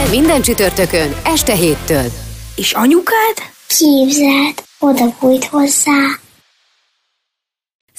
[0.00, 2.04] Minden, minden csütörtökön, este héttől.
[2.56, 3.36] És anyukád?
[3.66, 6.19] Képzeld, oda bújt hozzá.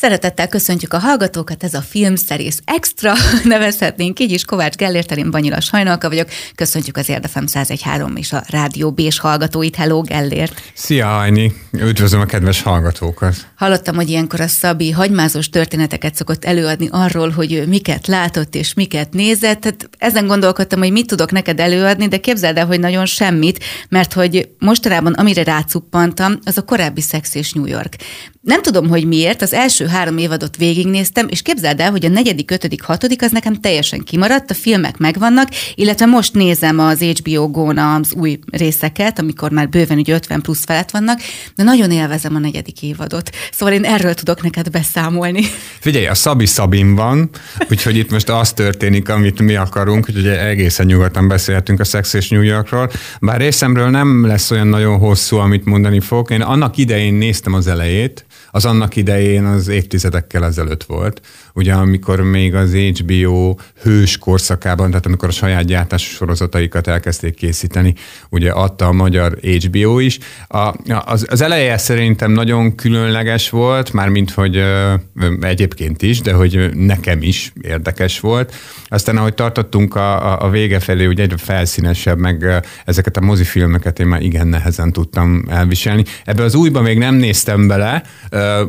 [0.02, 5.62] Szeretettel köszöntjük a hallgatókat, ez a Filmszerész Extra, nevezhetnénk így is, Kovács Gellért, én Banyila
[5.62, 10.62] Sajnalka vagyok, köszöntjük az Érdefem 1013 és a Rádió B-s hallgatóit, hello Gellért!
[10.74, 13.36] Szia Ajni, üdvözlöm a kedves hallgatókat!
[13.56, 19.14] Hallottam, hogy ilyenkor a Szabi hagymázós történeteket szokott előadni arról, hogy miket látott és miket
[19.14, 23.64] nézett, hát ezen gondolkodtam, hogy mit tudok neked előadni, de képzeld el, hogy nagyon semmit,
[23.90, 27.96] mert hogy mostanában amire rácuppantam, az a korábbi Szex és New York.
[28.42, 32.52] Nem tudom, hogy miért, az első három évadot végignéztem, és képzeld el, hogy a negyedik,
[32.52, 37.78] ötödik, hatodik az nekem teljesen kimaradt, a filmek megvannak, illetve most nézem az HBO Go-n
[37.78, 41.20] az új részeket, amikor már bőven ugye 50 plusz felett vannak,
[41.56, 43.30] de nagyon élvezem a negyedik évadot.
[43.52, 45.44] Szóval én erről tudok neked beszámolni.
[45.80, 47.30] Figyelj, a Szabi Szabin van,
[47.70, 52.14] úgyhogy itt most az történik, amit mi akarunk, hogy ugye egészen nyugodtan beszélhetünk a Sex
[52.14, 56.30] és New Yorkról, bár részemről nem lesz olyan nagyon hosszú, amit mondani fogok.
[56.32, 61.22] Én annak idején néztem az elejét, az annak idején az évtizedekkel ezelőtt volt.
[61.54, 67.94] Ugye amikor még az HBO hős korszakában, tehát amikor a saját gyártás sorozataikat elkezdték készíteni,
[68.30, 70.18] ugye adta a magyar HBO is.
[70.48, 70.74] A,
[71.06, 74.64] az, az eleje szerintem nagyon különleges volt, mármint hogy
[75.42, 78.54] egyébként is, de hogy nekem is érdekes volt.
[78.88, 84.08] Aztán ahogy tartottunk a, a vége felé, ugye egyre felszínesebb, meg ezeket a mozifilmeket én
[84.08, 86.04] már igen nehezen tudtam elviselni.
[86.26, 88.04] Ebbe az újba még nem néztem bele,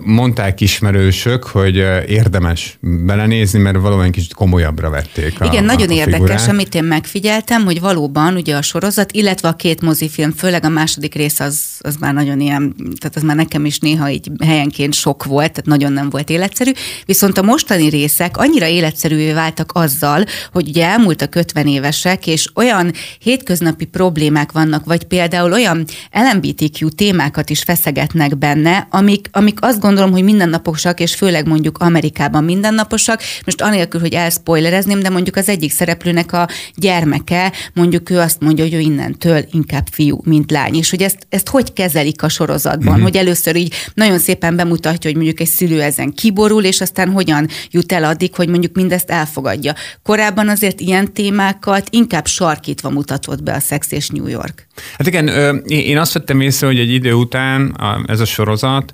[0.04, 1.76] mondták ismerősök, hogy
[2.06, 7.64] érdemes belenézni, mert valóban kicsit komolyabbra vették a Igen, nagyon a érdekes, amit én megfigyeltem,
[7.64, 11.96] hogy valóban ugye a sorozat, illetve a két mozifilm, főleg a második rész az, az
[11.96, 15.92] már nagyon ilyen, tehát az már nekem is néha így helyenként sok volt, tehát nagyon
[15.92, 16.70] nem volt életszerű,
[17.06, 22.92] viszont a mostani részek annyira életszerűvé váltak azzal, hogy ugye elmúltak 50 évesek, és olyan
[23.18, 30.10] hétköznapi problémák vannak, vagy például olyan LMBTQ témákat is feszegetnek benne, amik, amik azt gondolom,
[30.10, 33.20] hogy mindennaposak, és főleg mondjuk Amerikában mindennaposak.
[33.44, 38.64] Most anélkül, hogy elspoilerezném, de mondjuk az egyik szereplőnek a gyermeke, mondjuk ő azt mondja,
[38.64, 40.74] hogy ő innentől inkább fiú, mint lány.
[40.74, 42.92] És hogy ezt, ezt hogy kezelik a sorozatban, Mhm.
[42.92, 43.02] mm-hmm.
[43.02, 47.48] hogy először így nagyon szépen bemutatja, hogy mondjuk egy szülő ezen kiborul, és aztán hogyan
[47.70, 49.74] jut el addig, hogy mondjuk mindezt elfogadja.
[50.02, 54.66] Korábban azért ilyen témákat inkább sarkítva mutatott be a Sex és New York.
[54.98, 55.28] Hát igen,
[55.66, 58.92] én azt vettem észre, hogy egy idő után ez a sorozat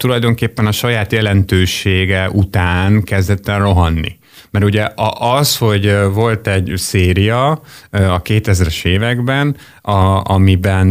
[0.00, 4.18] tulajdonképpen a saját jelentősége után kezdett el rohanni.
[4.50, 4.88] Mert ugye
[5.18, 7.50] az, hogy volt egy széria
[7.90, 10.86] a 2000-es években, a, amiben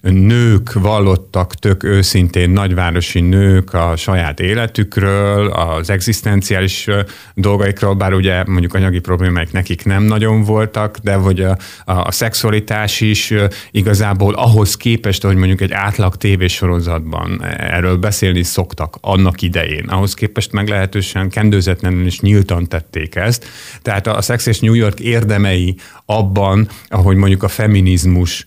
[0.00, 6.88] nők vallottak tök őszintén, nagyvárosi nők a saját életükről, az egzisztenciális
[7.34, 12.10] dolgaikról, bár ugye mondjuk anyagi problémáik nekik nem nagyon voltak, de hogy a, a, a
[12.10, 13.34] szexualitás is
[13.70, 20.52] igazából ahhoz képest, hogy mondjuk egy átlag tévésorozatban erről beszélni szoktak annak idején, ahhoz képest
[20.52, 23.46] meglehetősen kendőzetlenül és nyíltan tették ezt.
[23.82, 25.76] Tehát a Sex és New York érdemei
[26.06, 28.44] abban, ahogy mondjuk a feminizmus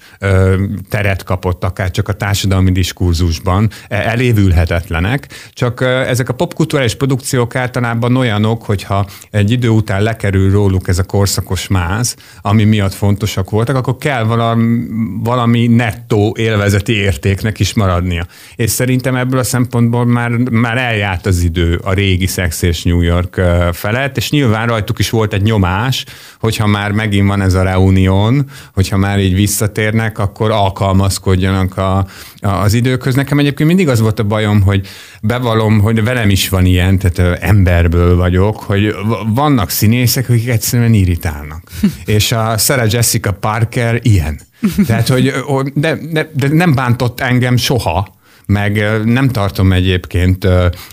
[0.90, 8.16] teret kapott, akár csak a társadalmi diskurzusban, e- elévülhetetlenek, csak ezek a popkulturális produkciók általában
[8.16, 13.76] olyanok, hogyha egy idő után lekerül róluk ez a korszakos máz, ami miatt fontosak voltak,
[13.76, 14.84] akkor kell valami,
[15.24, 18.26] valami nettó élvezeti értéknek is maradnia.
[18.56, 23.02] És szerintem ebből a szempontból már, már eljárt az idő a régi Sex és New
[23.02, 23.42] York
[23.72, 26.06] felett, és nyilván rajtuk is volt egy nyomás,
[26.40, 32.48] hogyha már megint van ez a reunión, hogyha már így visszatérnek, akkor alkalmazkodjanak a, a,
[32.48, 33.16] az időköz.
[33.16, 34.88] Nekem egyébként mindig az volt a bajom, hogy
[35.22, 38.96] bevallom, hogy velem is van ilyen, tehát emberből vagyok, hogy
[39.28, 41.62] vannak színészek, akik egyszerűen irritálnak.
[42.06, 44.40] És a Sarah Jessica Parker ilyen.
[44.88, 45.34] Tehát, hogy
[45.74, 48.14] de, de, de nem bántott engem soha,
[48.46, 50.48] meg nem tartom egyébként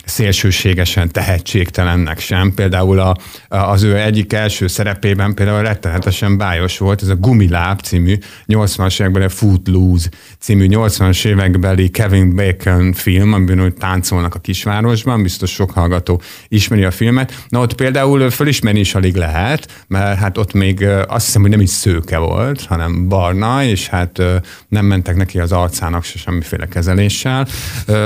[0.04, 2.54] szélsőségesen tehetségtelennek sem.
[2.54, 3.16] Például a,
[3.48, 8.18] az ő egyik első szerepében például rettenetesen bájos volt, ez a Gumiláb című
[8.48, 10.08] 80-as évekbeli Footloose
[10.38, 16.84] című 80-as évekbeli Kevin Bacon film, amiben úgy táncolnak a kisvárosban, biztos sok hallgató ismeri
[16.84, 17.44] a filmet.
[17.48, 21.60] Na ott például fölismerni is alig lehet, mert hát ott még azt hiszem, hogy nem
[21.60, 24.22] is szőke volt, hanem barna, és hát
[24.68, 27.41] nem mentek neki az arcának se semmiféle kezeléssel.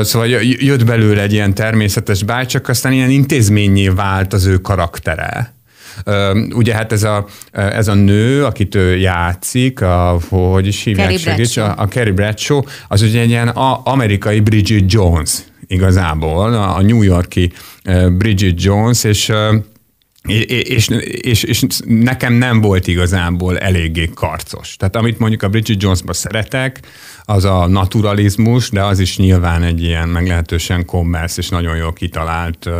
[0.01, 5.55] Szóval jött belőle egy ilyen természetes báj, csak aztán ilyen intézményé vált az ő karaktere.
[6.55, 11.33] Ugye hát ez a, ez a nő, akit ő játszik, a, hogy is hívják, Carrie
[11.33, 13.49] segíts, a, a Carrie Bradshaw, az ugye egy ilyen
[13.85, 15.31] amerikai Bridget Jones
[15.67, 17.53] igazából, a, a New Yorki
[18.19, 19.33] Bridget Jones, és
[20.27, 20.89] és,
[21.21, 24.77] és, és nekem nem volt igazából eléggé karcos.
[24.77, 26.81] Tehát amit mondjuk a Bridget Jonesba szeretek,
[27.29, 32.71] az a naturalizmus, de az is nyilván egy ilyen meglehetősen kommersz és nagyon jól kitalált,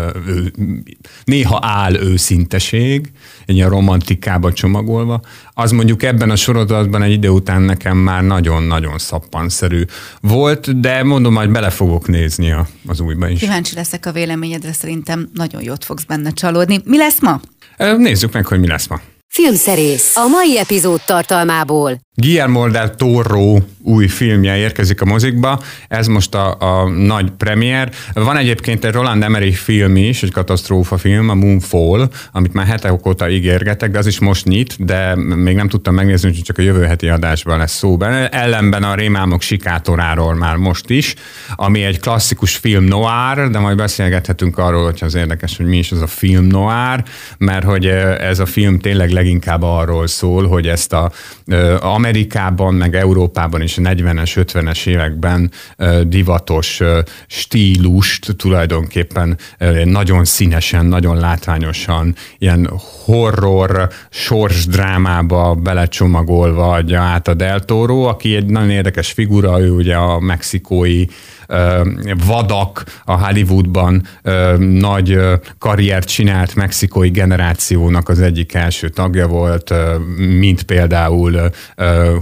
[1.25, 3.13] néha áll őszinteség,
[3.47, 5.21] egy ilyen romantikába csomagolva.
[5.59, 9.83] Az mondjuk ebben a sorozatban egy idő után nekem már nagyon-nagyon szappanszerű
[10.21, 13.41] volt, de mondom, majd bele fogok nézni a, az újba is.
[13.41, 16.81] Kíváncsi leszek a véleményedre, szerintem nagyon jót fogsz benne csalódni.
[16.85, 17.41] Mi lesz ma?
[17.97, 19.01] Nézzük meg, hogy mi lesz ma.
[19.29, 21.99] Filmszerész a mai epizód tartalmából.
[22.19, 27.91] Guillermo del Toro új filmje érkezik a mozikba, ez most a, a nagy premier.
[28.15, 33.07] Van egyébként egy Roland Emmerich film is, egy katasztrófa film, a Moonfall, amit már hetek
[33.07, 36.63] óta ígérgetek, de az is most nyit, de még nem tudtam megnézni, hogy csak a
[36.63, 38.29] jövő heti adásban lesz szó benne.
[38.29, 41.15] Ellenben a Rémámok sikátoráról már most is,
[41.57, 45.93] ami egy klasszikus film noir, de majd beszélgethetünk arról, hogyha az érdekes, hogy mi is
[45.93, 47.05] az a film noir,
[47.39, 51.13] mert hogy ez a film tényleg leginkább arról szól, hogy ezt a,
[51.81, 55.51] a Amerikában, meg Európában is a 40-es, 50-es években
[56.03, 56.81] divatos
[57.27, 59.39] stílust tulajdonképpen
[59.85, 62.71] nagyon színesen, nagyon látványosan, ilyen
[63.05, 69.95] horror, sorsdrámába belecsomagolva adja át a Del Toro, aki egy nagyon érdekes figura, ő ugye
[69.95, 71.05] a mexikói
[72.27, 74.03] vadak a Hollywoodban
[74.59, 75.19] nagy
[75.59, 79.75] karriert csinált mexikói generációnak az egyik első tagja volt,
[80.17, 81.51] mint például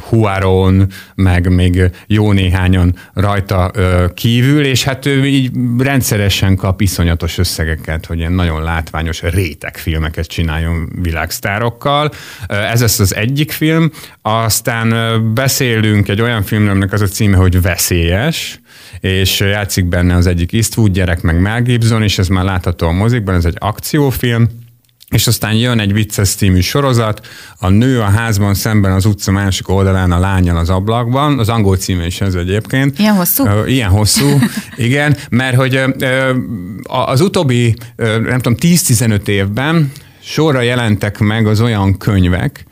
[0.08, 3.70] Huaron, meg még jó néhányan rajta
[4.14, 10.88] kívül, és hát ő így rendszeresen kap iszonyatos összegeket, hogy ilyen nagyon látványos rétegfilmeket csináljon
[11.02, 12.10] világsztárokkal.
[12.46, 13.90] Ez lesz az egyik film,
[14.22, 14.94] aztán
[15.34, 18.60] beszélünk egy olyan filmről, aminek az a címe, hogy Veszélyes,
[19.00, 22.92] és játszik benne az egyik Eastwood gyerek, meg Mel Gibson, és ez már látható a
[22.92, 24.48] mozikban, ez egy akciófilm,
[25.14, 27.26] és aztán jön egy vicces című sorozat,
[27.58, 31.76] a nő a házban szemben az utca másik oldalán a lányal az ablakban, az angol
[31.76, 32.98] címe is ez egyébként.
[32.98, 33.44] Ilyen hosszú?
[33.66, 34.38] Ilyen hosszú,
[34.76, 35.80] igen, mert hogy
[36.82, 39.92] az utóbbi, nem tudom, 10-15 évben
[40.22, 42.64] sorra jelentek meg az olyan könyvek,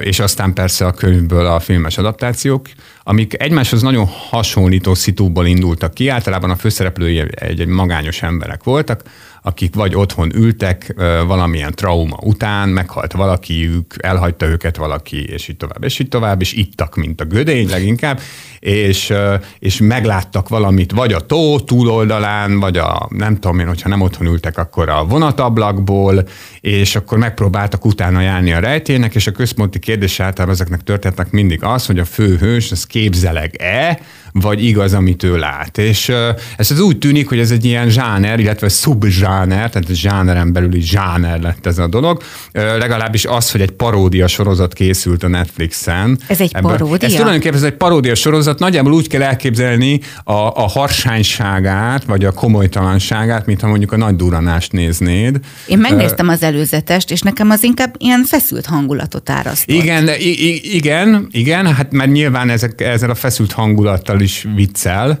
[0.00, 2.68] és aztán persze a könyvből a filmes adaptációk,
[3.02, 6.08] amik egymáshoz nagyon hasonlító szitúból indultak ki.
[6.08, 9.02] Általában a főszereplői egy, egy magányos emberek voltak,
[9.46, 10.94] akik vagy otthon ültek
[11.26, 16.52] valamilyen trauma után, meghalt valakiük, elhagyta őket valaki, és így tovább, és így tovább, és
[16.52, 18.20] ittak, mint a gödény leginkább,
[18.58, 19.12] és,
[19.58, 24.26] és megláttak valamit, vagy a tó túloldalán, vagy a, nem tudom én, hogyha nem otthon
[24.26, 26.28] ültek, akkor a vonatablakból,
[26.60, 31.62] és akkor megpróbáltak utána járni a rejtének, és a központi kérdés általában ezeknek történetnek mindig.
[31.62, 34.00] Az, hogy a főhős, az képzeleg-e,
[34.40, 35.78] vagy igaz, amit ő lát.
[35.78, 36.08] És
[36.56, 41.40] ez az úgy tűnik, hogy ez egy ilyen zsáner, illetve szubzsáner, tehát zsáneren belüli zsáner
[41.40, 42.22] lett ez a dolog.
[42.52, 46.18] Legalábbis az, hogy egy paródia sorozat készült a Netflixen.
[46.26, 47.08] Ez egy Ebben- paródia?
[47.08, 52.32] Ez tulajdonképpen ez egy paródia sorozat, nagyjából úgy kell elképzelni a, a harsányságát, vagy a
[52.32, 55.40] komolytalanságát, mint ha mondjuk a nagy duranást néznéd.
[55.66, 59.76] Én megnéztem az előzetest, és nekem az inkább ilyen feszült hangulatot árasztott.
[59.76, 65.18] Igen, i- igen, igen, hát mert nyilván ezek, ezzel a feszült hangulattal is viccel,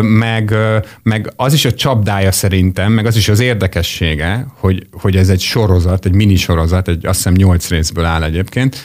[0.00, 0.54] meg,
[1.02, 5.40] meg az is a csapdája szerintem, meg az is az érdekessége, hogy, hogy ez egy
[5.40, 8.76] sorozat, egy mini sorozat, egy azt hiszem nyolc részből áll egyébként,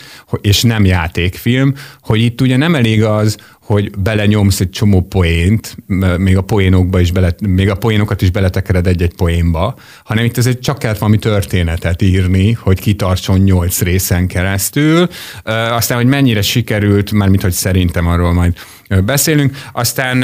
[0.42, 5.78] és nem játékfilm, hogy itt ugye nem elég az, hogy belenyomsz egy csomó poént,
[6.18, 10.60] még a poénokba is bele, még a poénokat is beletekered egy-egy poénba, hanem itt egy
[10.60, 15.08] csak kellett valami történetet írni, hogy kitartson nyolc részen keresztül.
[15.70, 18.54] Aztán, hogy mennyire sikerült, már mint hogy szerintem arról majd
[19.06, 19.58] beszélünk.
[19.74, 20.20] Aztán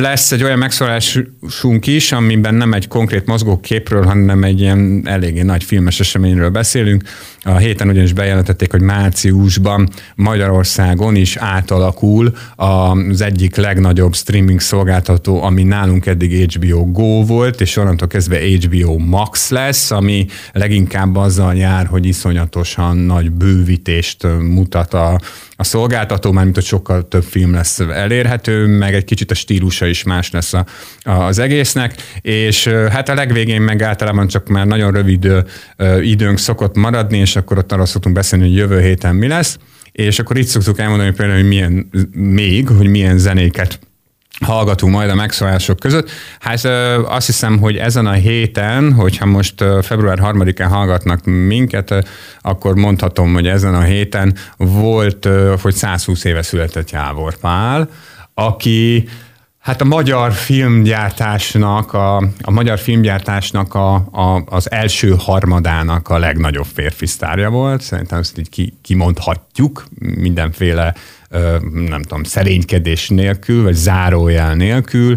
[0.00, 5.64] lesz egy olyan megszólásunk is, amiben nem egy konkrét mozgóképről, hanem egy ilyen eléggé nagy
[5.64, 7.02] filmes eseményről beszélünk.
[7.42, 15.42] A héten ugyanis bejelentették, hogy márciusban Magyarországon is átalakul a az egyik legnagyobb streaming szolgáltató,
[15.42, 21.54] ami nálunk eddig HBO Go volt, és onnantól kezdve HBO Max lesz, ami leginkább azzal
[21.54, 25.20] jár, hogy iszonyatosan nagy bővítést mutat a,
[25.56, 30.02] a szolgáltató, mármint hogy sokkal több film lesz elérhető, meg egy kicsit a stílusa is
[30.02, 30.66] más lesz a,
[31.02, 35.32] a, az egésznek, és hát a legvégén meg általában csak már nagyon rövid
[36.00, 39.58] időnk szokott maradni, és akkor ott arra szoktunk beszélni, hogy jövő héten mi lesz,
[39.92, 43.78] és akkor itt szoktuk elmondani például, hogy milyen még, hogy milyen zenéket
[44.44, 46.10] hallgatunk majd a megszólások között.
[46.40, 46.64] Hát
[47.04, 52.08] azt hiszem, hogy ezen a héten, hogyha most február 3-án hallgatnak minket,
[52.40, 55.28] akkor mondhatom, hogy ezen a héten volt,
[55.60, 57.88] hogy 120 éve született Jávor Pál,
[58.34, 59.08] aki
[59.60, 66.66] Hát a magyar filmgyártásnak, a, a magyar filmgyártásnak a, a, az első harmadának a legnagyobb
[66.74, 67.82] férfi sztárja volt.
[67.82, 70.94] Szerintem ezt így ki, kimondhatjuk mindenféle
[71.72, 75.16] nem tudom, szerénykedés nélkül, vagy zárójel nélkül.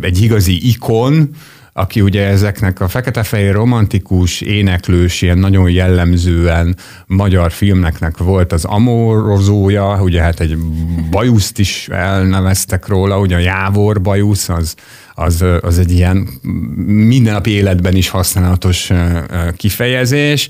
[0.00, 1.30] Egy igazi ikon,
[1.76, 6.76] aki ugye ezeknek a fekete-fehér romantikus, éneklős, ilyen nagyon jellemzően
[7.06, 10.58] magyar filmeknek volt az amorozója, ugye hát egy
[11.10, 14.74] bajuszt is elneveztek róla, ugye a Jávor bajusz, az,
[15.14, 16.28] az, az egy ilyen
[16.86, 18.90] mindennapi életben is használatos
[19.56, 20.48] kifejezés,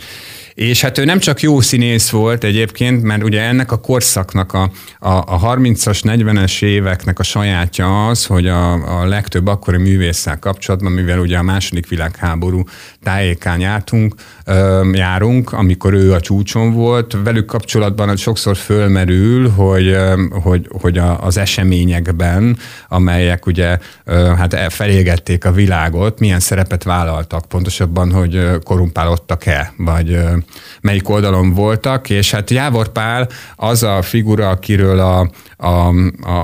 [0.54, 4.70] és hát ő nem csak jó színész volt egyébként, mert ugye ennek a korszaknak a,
[4.98, 10.92] a, a 30-as, 40-es éveknek a sajátja az, hogy a, a legtöbb akkori művésszel kapcsolatban,
[10.92, 12.62] mivel ugye a második világháború
[13.02, 14.14] tájékán jártunk,
[14.92, 19.96] járunk, amikor ő a csúcson volt, velük kapcsolatban sokszor fölmerül, hogy,
[20.30, 22.56] hogy, hogy a, az eseményekben,
[22.88, 23.78] amelyek ugye
[24.36, 30.18] hát felégették a világot, milyen szerepet vállaltak, pontosabban, hogy korumpálódtak-e, vagy
[30.80, 35.88] melyik oldalon voltak, és hát Jávor Pál az a figura, akiről a, a,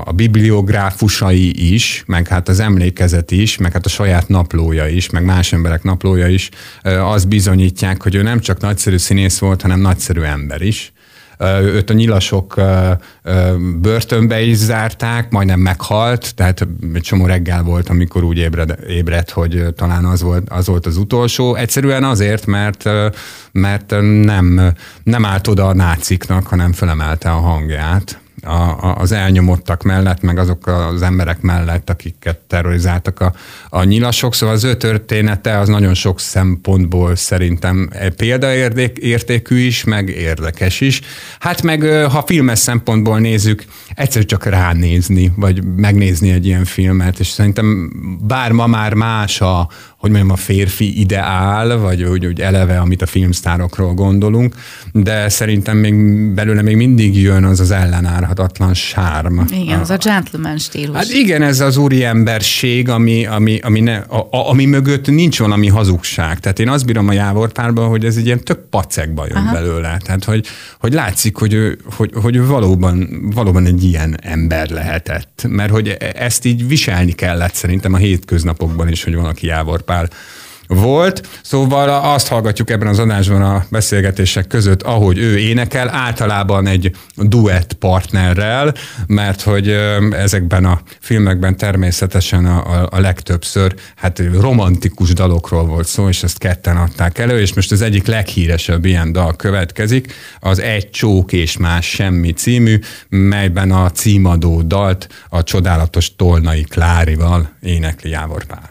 [0.05, 5.23] a bibliográfusai is, meg hát az emlékezet is, meg hát a saját naplója is, meg
[5.23, 6.49] más emberek naplója is,
[6.83, 10.93] az bizonyítják, hogy ő nem csak nagyszerű színész volt, hanem nagyszerű ember is
[11.61, 12.61] őt a nyilasok
[13.81, 19.65] börtönbe is zárták, majdnem meghalt, tehát egy csomó reggel volt, amikor úgy ébred, ébredt, hogy
[19.75, 21.55] talán az volt, az volt az utolsó.
[21.55, 22.89] Egyszerűen azért, mert,
[23.51, 23.89] mert
[24.23, 30.21] nem, nem állt oda a náciknak, hanem fölemelte a hangját a, a, az elnyomottak mellett,
[30.21, 33.33] meg azok az emberek mellett, akiket terrorizáltak a,
[33.69, 34.33] a nyilasok.
[34.33, 41.01] Szóval az ő története az nagyon sok szempontból szerintem példaértékű is, meg érdekes is.
[41.39, 47.27] Hát meg ha filmes szempontból nézzük, egyszerű csak ránézni, vagy megnézni egy ilyen filmet, és
[47.27, 49.69] szerintem bár ma már más a,
[50.01, 54.55] hogy mondjam, a férfi ideál, vagy úgy, úgy eleve, amit a filmsztárokról gondolunk,
[54.91, 55.95] de szerintem még
[56.33, 59.39] belőle még mindig jön az az ellenárhatatlan sárm.
[59.61, 60.95] Igen, az a gentleman stílus.
[60.95, 65.39] Hát igen, ez az úri emberség, ami, ami, ami, ne, a, a, ami mögött nincs
[65.39, 66.39] valami hazugság.
[66.39, 69.53] Tehát én azt bírom a jávortárban, hogy ez egy ilyen tök pacekba jön Aha.
[69.53, 69.97] belőle.
[70.03, 70.47] Tehát, hogy,
[70.79, 75.45] hogy látszik, hogy ő, hogy, hogy ő valóban, valóban egy ilyen ember lehetett.
[75.47, 80.09] Mert hogy ezt így viselni kellett szerintem a hétköznapokban is, hogy valaki jávorpár Pál
[80.75, 81.27] volt.
[81.41, 87.73] Szóval azt hallgatjuk ebben az adásban a beszélgetések között, ahogy ő énekel, általában egy duett
[87.73, 88.73] partnerrel,
[89.07, 89.69] mert hogy
[90.11, 96.37] ezekben a filmekben természetesen a, a, a legtöbbször hát romantikus dalokról volt szó, és ezt
[96.37, 101.57] ketten adták elő, és most az egyik leghíresebb ilyen dal következik, az Egy csók és
[101.57, 102.79] más semmi című,
[103.09, 108.70] melyben a címadó dalt a csodálatos Tolnai Klárival énekli Jávor Pál.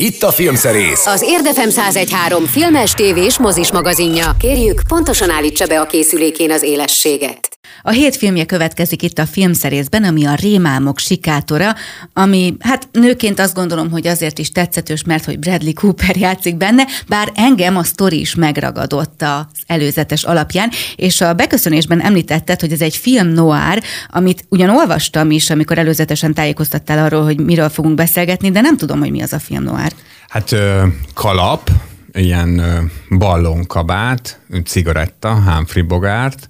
[0.00, 1.06] Itt a filmszerész.
[1.06, 4.36] Az Érdefem 1013 filmes, tévés, mozis magazinja.
[4.38, 7.55] Kérjük, pontosan állítsa be a készülékén az élességet.
[7.86, 11.74] A hét filmje következik itt a filmszerészben, ami a Rémálmok sikátora,
[12.12, 16.84] ami hát nőként azt gondolom, hogy azért is tetszetős, mert hogy Bradley Cooper játszik benne,
[17.08, 22.80] bár engem a sztori is megragadott az előzetes alapján, és a beköszönésben említetted, hogy ez
[22.80, 28.50] egy film noir, amit ugyan olvastam is, amikor előzetesen tájékoztattál arról, hogy miről fogunk beszélgetni,
[28.50, 29.92] de nem tudom, hogy mi az a film noir.
[30.28, 30.54] Hát
[31.14, 31.70] kalap,
[32.12, 32.62] ilyen
[33.18, 36.48] ballonkabát, cigaretta, Humphrey Bogart,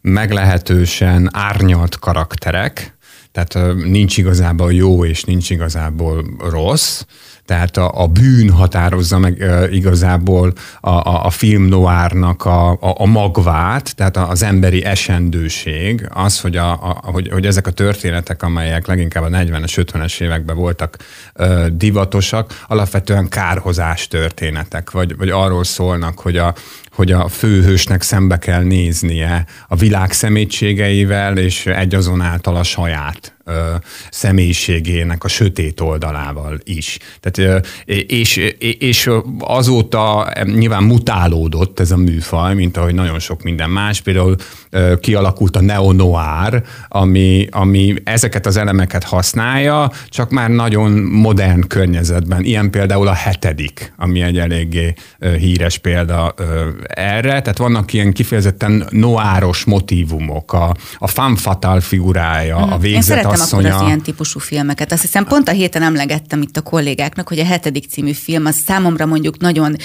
[0.00, 2.96] meglehetősen árnyalt karakterek,
[3.32, 7.02] tehát nincs igazából jó és nincs igazából rossz,
[7.44, 12.78] tehát a, a bűn határozza meg e, igazából a, a, a film noárnak a, a,
[12.80, 18.42] a magvát, tehát az emberi esendőség, az, hogy, a, a, hogy, hogy ezek a történetek,
[18.42, 20.96] amelyek leginkább a 40-es, 50-es években voltak
[21.34, 26.54] e, divatosak, alapvetően kárhozás történetek, vagy, vagy arról szólnak, hogy a,
[26.94, 33.74] hogy a főhősnek szembe kell néznie a világ szemétségeivel, és egyazonáltal a saját ö,
[34.10, 36.98] személyiségének a sötét oldalával is.
[37.20, 38.36] Tehát, ö, és,
[38.78, 44.00] és azóta nyilván mutálódott ez a műfaj, mint ahogy nagyon sok minden más.
[44.00, 44.36] Például
[44.70, 52.44] ö, kialakult a neo-noir, ami, ami ezeket az elemeket használja, csak már nagyon modern környezetben.
[52.44, 54.94] Ilyen például a hetedik, ami egy eléggé
[55.38, 56.34] híres példa
[56.88, 57.40] erre.
[57.40, 62.72] Tehát vannak ilyen kifejezetten noáros motívumok, a, a femme fatale figurája, hmm.
[62.72, 63.33] a végzet.
[63.40, 64.92] Akkor az ilyen típusú filmeket.
[64.92, 68.56] Azt hiszem pont a héten emlegettem itt a kollégáknak, hogy a hetedik című film az
[68.66, 69.76] számomra mondjuk nagyon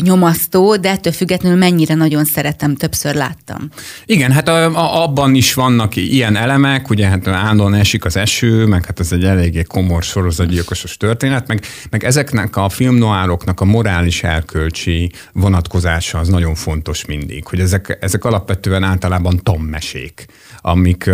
[0.00, 3.68] nyomasztó, de ettől függetlenül mennyire nagyon szeretem, többször láttam.
[4.04, 8.66] Igen, hát a, a, abban is vannak ilyen elemek, ugye hát állandóan esik az eső,
[8.66, 14.22] meg hát ez egy eléggé komor sorozatgyilkosos történet, meg, meg ezeknek a filmnoároknak a morális
[14.22, 20.26] elkölcsi vonatkozása az nagyon fontos mindig, hogy ezek, ezek alapvetően általában tommesék,
[20.60, 21.10] amik,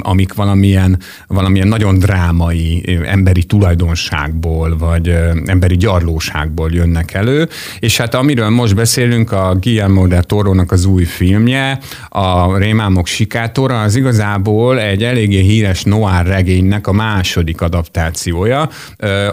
[0.00, 5.16] amik valamilyen valamilyen nagyon drámai emberi tulajdonságból, vagy
[5.46, 11.04] emberi gyarlóságból jönnek elő, és hát amiről most beszélünk, a Guillermo del Toro-nak az új
[11.04, 11.78] filmje,
[12.08, 18.68] a Rémámok sikátora, az igazából egy eléggé híres noir regénynek a második adaptációja.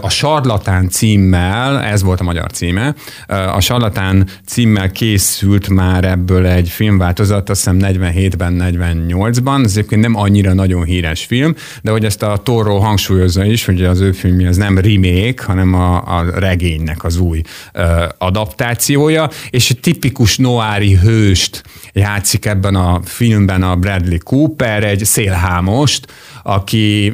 [0.01, 2.95] A Sarlatán címmel, ez volt a magyar címe,
[3.27, 10.15] a Sarlatán címmel készült már ebből egy filmváltozat, azt hiszem 47-ben, 48-ban, ez egyébként nem
[10.15, 14.47] annyira nagyon híres film, de hogy ezt a Torro hangsúlyozza is, hogy az ő filmje
[14.47, 17.41] az nem remake, hanem a, a regénynek az új
[17.73, 17.83] uh,
[18.17, 21.63] adaptációja, és egy tipikus noári hőst
[21.93, 27.13] játszik ebben a filmben a Bradley Cooper, egy szélhámost, aki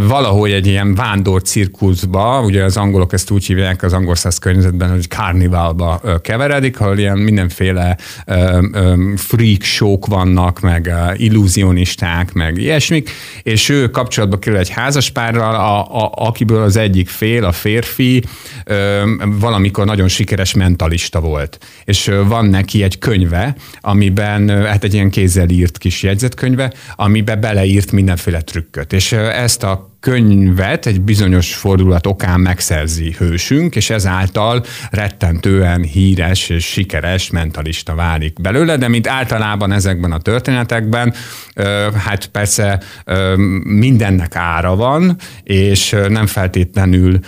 [0.00, 4.90] valahogy egy ilyen vándor cirkuszba, ugye az angolok ezt úgy hívják az angol száz környezetben,
[4.90, 7.96] hogy karnivalba keveredik, ahol ilyen mindenféle
[9.16, 13.10] freak show vannak, meg illúzionisták, meg ilyesmik,
[13.42, 18.24] és ő kapcsolatba kerül egy házaspárral, a, a, akiből az egyik fél, a férfi,
[19.24, 21.58] valamikor nagyon sikeres mentalista volt.
[21.84, 27.92] És van neki egy könyve, amiben, hát egy ilyen kézzel írt kis jegyzetkönyve, amiben beleírt
[27.92, 28.92] mindenféle trükköt.
[28.92, 36.64] És ezt a könyvet egy bizonyos fordulat okán megszerzi hősünk, és ezáltal rettentően híres és
[36.64, 41.14] sikeres mentalista válik belőle, de mint általában ezekben a történetekben,
[42.04, 42.80] hát persze
[43.62, 47.18] mindennek ára van, és nem feltétlenül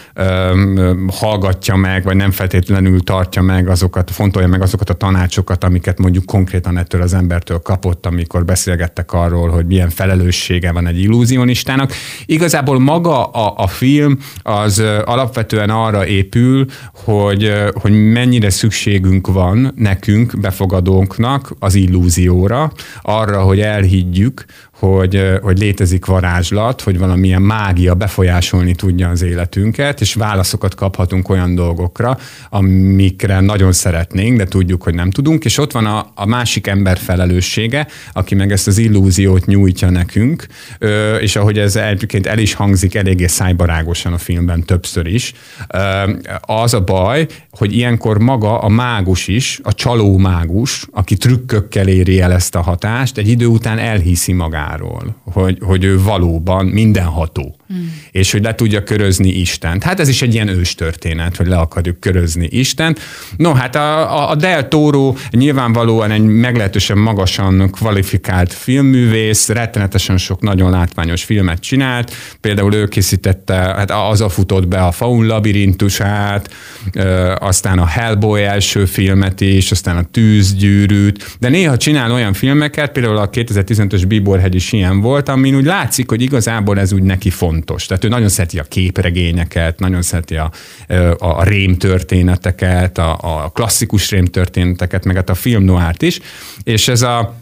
[1.13, 6.27] hallgatja meg, vagy nem feltétlenül tartja meg azokat, fontolja meg azokat a tanácsokat, amiket mondjuk
[6.27, 11.93] konkrétan ettől az embertől kapott, amikor beszélgettek arról, hogy milyen felelőssége van egy illúzionistának.
[12.27, 16.67] Igazából igazából maga a, a film az alapvetően arra épül,
[17.05, 24.45] hogy, hogy mennyire szükségünk van nekünk, befogadónknak az illúzióra, arra, hogy elhiggyük,
[24.79, 31.55] hogy, hogy létezik varázslat, hogy valamilyen mágia befolyásolni tudja az életünket, és válaszokat kaphatunk olyan
[31.55, 32.19] dolgokra,
[32.51, 36.99] amikre nagyon szeretnénk, de tudjuk, hogy nem tudunk, és ott van a, a másik ember
[36.99, 40.47] felelőssége, aki meg ezt az illúziót nyújtja nekünk,
[41.21, 45.33] és ahogy ez egyébként el is hangzik eléggé szájbarágosan a filmben többször is,
[46.41, 47.27] az a baj,
[47.59, 52.63] hogy ilyenkor maga a mágus is, a csaló mágus, aki trükkökkel éri el ezt a
[52.63, 57.95] hatást, egy idő után elhiszi magáról, hogy, hogy ő valóban mindenható, hmm.
[58.11, 59.83] és hogy le tudja körözni Istent.
[59.83, 63.01] Hát ez is egy ilyen ős történet, hogy le akarjuk körözni Istent.
[63.37, 70.71] No, hát a, a Del Toro nyilvánvalóan egy meglehetősen magasan kvalifikált filmművész, rettenetesen sok nagyon
[70.71, 76.51] látványos filmet csinált, például ő készítette, hát az a futott be a Faun labirintusát,
[77.39, 83.17] aztán a Hellboy első filmet is, aztán a Tűzgyűrűt, de néha csinál olyan filmeket, például
[83.17, 87.87] a 2015-ös Bíborhegy is ilyen volt, amin úgy látszik, hogy igazából ez úgy neki fontos.
[87.87, 90.51] Tehát ő nagyon szereti a képregényeket, nagyon szereti a,
[91.19, 96.21] a, rémtörténeteket, a, a klasszikus rémtörténeteket, meg hát a film noárt is,
[96.63, 97.37] és ez a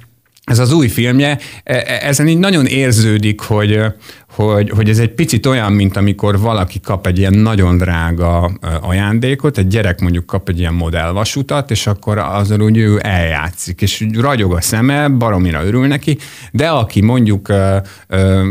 [0.45, 3.81] ez az új filmje, e, e, ezen így nagyon érződik, hogy,
[4.37, 9.59] hogy, hogy ez egy picit olyan, mint amikor valaki kap egy ilyen nagyon drága ajándékot,
[9.59, 14.53] egy gyerek mondjuk kap egy ilyen modellvasutat, és akkor azon úgy ő eljátszik, és ragyog
[14.53, 16.19] a szeme, baromira örül neki,
[16.53, 17.77] de aki mondjuk ö,
[18.09, 18.43] ö,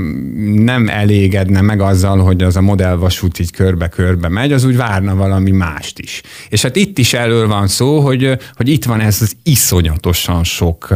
[0.53, 5.51] nem elégedne meg azzal, hogy az a modellvasút így körbe-körbe megy, az úgy várna valami
[5.51, 6.21] mást is.
[6.49, 10.87] És hát itt is elől van szó, hogy, hogy itt van ez az iszonyatosan sok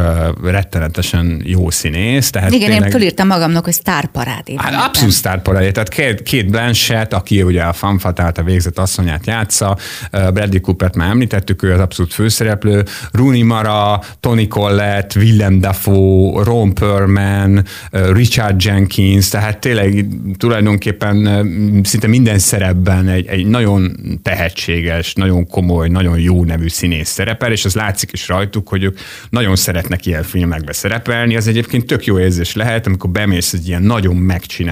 [0.42, 2.30] rettenetesen jó színész.
[2.30, 2.86] Tehát Igen, tényleg...
[2.86, 4.54] én fölírtam magamnak, hogy sztárparádé.
[4.56, 5.70] Hát Abszolút sztárparádé.
[5.70, 9.76] Tehát két, két Blanchett, aki ugye a fanfatát, a végzett asszonyát játsza,
[10.10, 16.74] Bradley Coopert már említettük, ő az abszolút főszereplő, Rooney Mara, Tony Collette, Willem Dafoe, Ron
[16.74, 21.46] Perlman, Richard Jenkins, tehát tényleg tulajdonképpen
[21.84, 27.64] szinte minden szerepben egy, egy nagyon tehetséges, nagyon komoly, nagyon jó nevű színész szerepel, és
[27.64, 28.98] az látszik is rajtuk, hogy ők
[29.30, 31.36] nagyon szeretnek ilyen filmekbe szerepelni.
[31.36, 34.68] Az egyébként tök jó érzés lehet, amikor bemész egy ilyen nagyon megcsinált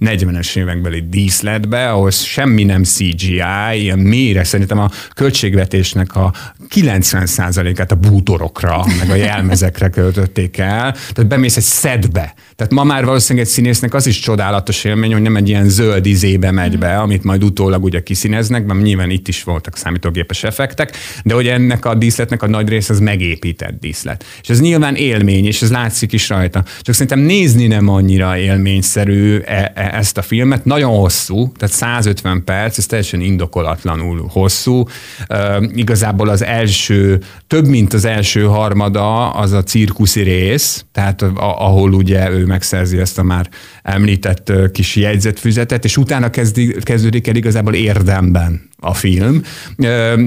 [0.00, 6.32] 40-es évekbeli díszletbe, ahol semmi nem CGI, ilyen mélyre szerintem a költségvetésnek a
[6.74, 10.92] 90%-át a bútorokra, meg a jelmezekre költötték el.
[10.92, 12.34] Tehát bemész egy szedbe.
[12.56, 16.06] Tehát ma már valószínűleg egy színésznek az is csodálatos élmény, hogy nem egy ilyen zöld
[16.06, 20.96] izébe megy be, amit majd utólag ugye kiszíneznek, mert nyilván itt is voltak számítógépes effektek,
[21.24, 24.24] de hogy ennek a díszletnek a nagy része az megépített díszlet.
[24.42, 26.64] És ez nyilván élmény, és ez látszik is rajta.
[26.80, 30.64] Csak szerintem nézni nem annyira élményszerű e- e- ezt a filmet.
[30.64, 34.84] Nagyon hosszú, tehát 150 perc, ez teljesen indokolatlanul hosszú.
[35.26, 41.92] E, igazából az első, több mint az első harmada az a cirkuszi rész, tehát ahol
[41.92, 43.48] ugye ő megszerzi ezt a már
[43.82, 49.42] említett kis jegyzetfüzetet, és utána kezdi, kezdődik el igazából érdemben a film.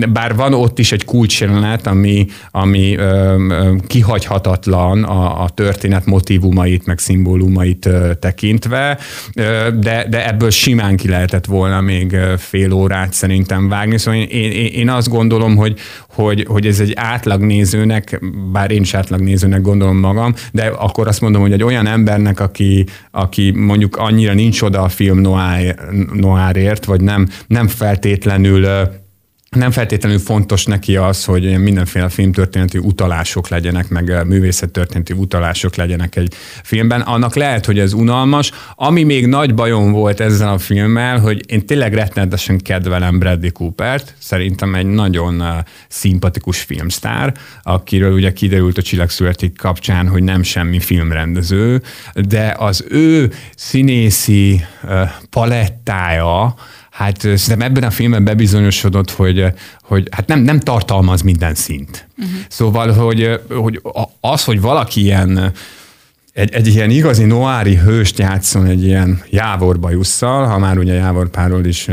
[0.09, 2.97] Bár van ott is egy kulcsjelenet, ami, ami
[3.87, 7.89] kihagyhatatlan a, a történet motivumait, meg szimbólumait
[8.19, 8.97] tekintve,
[9.79, 13.97] de, de ebből simán ki lehetett volna még fél órát szerintem vágni.
[13.97, 18.93] Szóval én, én, én azt gondolom, hogy, hogy, hogy ez egy átlagnézőnek, bár én is
[18.93, 24.33] átlagnézőnek gondolom magam, de akkor azt mondom, hogy egy olyan embernek, aki, aki mondjuk annyira
[24.33, 25.75] nincs oda a film noir,
[26.13, 28.46] noirért, vagy nem, nem feltétlenül
[29.49, 36.33] nem feltétlenül fontos neki az, hogy mindenféle filmtörténeti utalások legyenek, meg művészettörténeti utalások legyenek egy
[36.63, 37.01] filmben.
[37.01, 38.51] Annak lehet, hogy ez unalmas.
[38.75, 44.13] Ami még nagy bajom volt ezzel a filmmel, hogy én tényleg rettenetesen kedvelem Bradley Coopert,
[44.19, 45.43] szerintem egy nagyon
[45.87, 47.33] szimpatikus filmstár,
[47.63, 51.81] akiről ugye kiderült a Csillagszületik kapcsán, hogy nem semmi filmrendező,
[52.13, 54.65] de az ő színészi
[55.29, 56.55] palettája,
[56.97, 59.45] hát szerintem ebben a filmben bebizonyosodott, hogy,
[59.81, 62.07] hogy hát nem, nem tartalmaz minden szint.
[62.17, 62.33] Uh-huh.
[62.49, 63.81] Szóval, hogy, hogy
[64.19, 65.53] az, hogy valaki ilyen
[66.33, 71.29] egy, egy ilyen igazi noári hőst játszon egy ilyen Jávor Bajusszal, ha már ugye Jávor
[71.29, 71.87] Párról is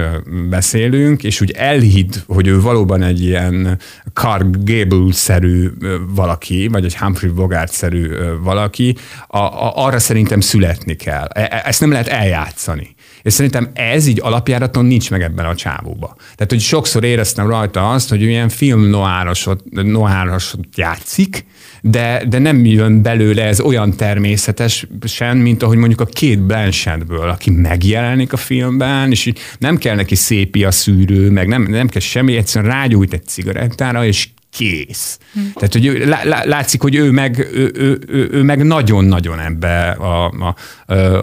[0.48, 3.78] beszélünk, és úgy elhidd, hogy ő valóban egy ilyen
[4.12, 5.70] Clark Gable-szerű
[6.08, 8.08] valaki, vagy egy Humphrey Bogart-szerű
[8.42, 11.26] valaki, a, a, arra szerintem születni kell.
[11.32, 12.94] E, e, ezt nem lehet eljátszani.
[13.24, 16.14] És szerintem ez így alapjáraton nincs meg ebben a csávóba.
[16.16, 21.46] Tehát, hogy sokszor éreztem rajta azt, hogy ilyen film noárosot, noárosot játszik,
[21.82, 27.50] de, de nem jön belőle ez olyan természetesen, mint ahogy mondjuk a két Blanchettből, aki
[27.50, 32.00] megjelenik a filmben, és így nem kell neki szépi a szűrő, meg nem, nem kell
[32.00, 35.18] semmi, egyszerűen rágyújt egy cigarettára, és kész.
[35.32, 35.40] Hm.
[35.54, 36.14] Tehát, hogy ő,
[36.44, 40.54] látszik, hogy ő meg, ő, ő, ő, ő meg nagyon-nagyon ebbe a, a,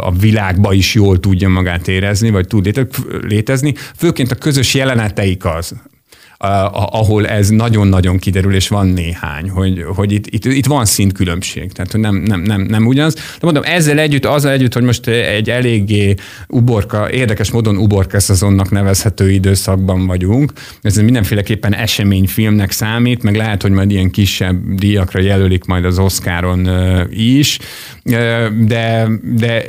[0.07, 2.87] a világba is jól tudja magát érezni, vagy tud
[3.21, 3.73] létezni.
[3.97, 5.73] Főként a közös jeleneteik az,
[6.71, 11.97] ahol ez nagyon-nagyon kiderül, és van néhány, hogy, hogy itt, itt, itt van szintkülönbség, tehát
[11.97, 13.13] nem, nem, nem, nem ugyanaz.
[13.13, 16.15] De mondom, ezzel együtt, azzal együtt, hogy most egy eléggé
[16.47, 23.71] uborka, érdekes módon uborka szezonnak nevezhető időszakban vagyunk, ez mindenféleképpen eseményfilmnek számít, meg lehet, hogy
[23.71, 26.69] majd ilyen kisebb díjakra jelölik majd az Oscaron
[27.09, 27.59] is,
[28.03, 29.63] de, de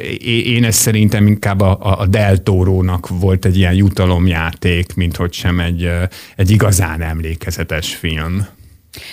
[0.45, 5.91] én ezt szerintem inkább a, a Deltórónak volt egy ilyen jutalomjáték, mint hogy sem egy,
[6.37, 8.46] egy igazán emlékezetes film.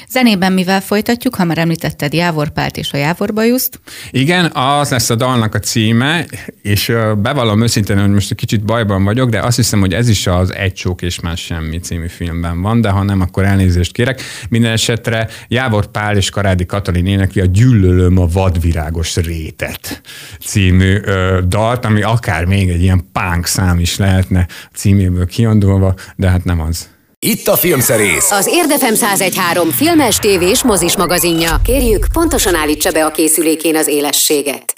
[0.10, 3.80] Zenében mivel folytatjuk, ha már említetted Jávor Pált és a Jávor Bajuszt?
[4.12, 6.26] Igen, az lesz a dalnak a címe,
[6.62, 10.28] és bevallom őszintén, hogy most egy kicsit bajban vagyok, de azt hiszem, hogy ez is
[10.28, 14.22] az Egy csók és más semmi című filmben van, de ha nem, akkor elnézést kérek.
[14.50, 20.02] Minden esetre Jávor Pál és Karádi Katalin énekli a Gyűlölöm a vadvirágos rétet
[20.46, 26.30] című ö, dalt, ami akár még egy ilyen punk szám is lehetne címéből kiandulva, de
[26.30, 26.98] hát nem az.
[27.26, 28.32] Itt a Filmszerész.
[28.32, 31.62] Az Érdefem 1013 filmes, tévés, mozis magazinja.
[31.64, 34.74] Kérjük, pontosan állítsa be a készülékén az élességet.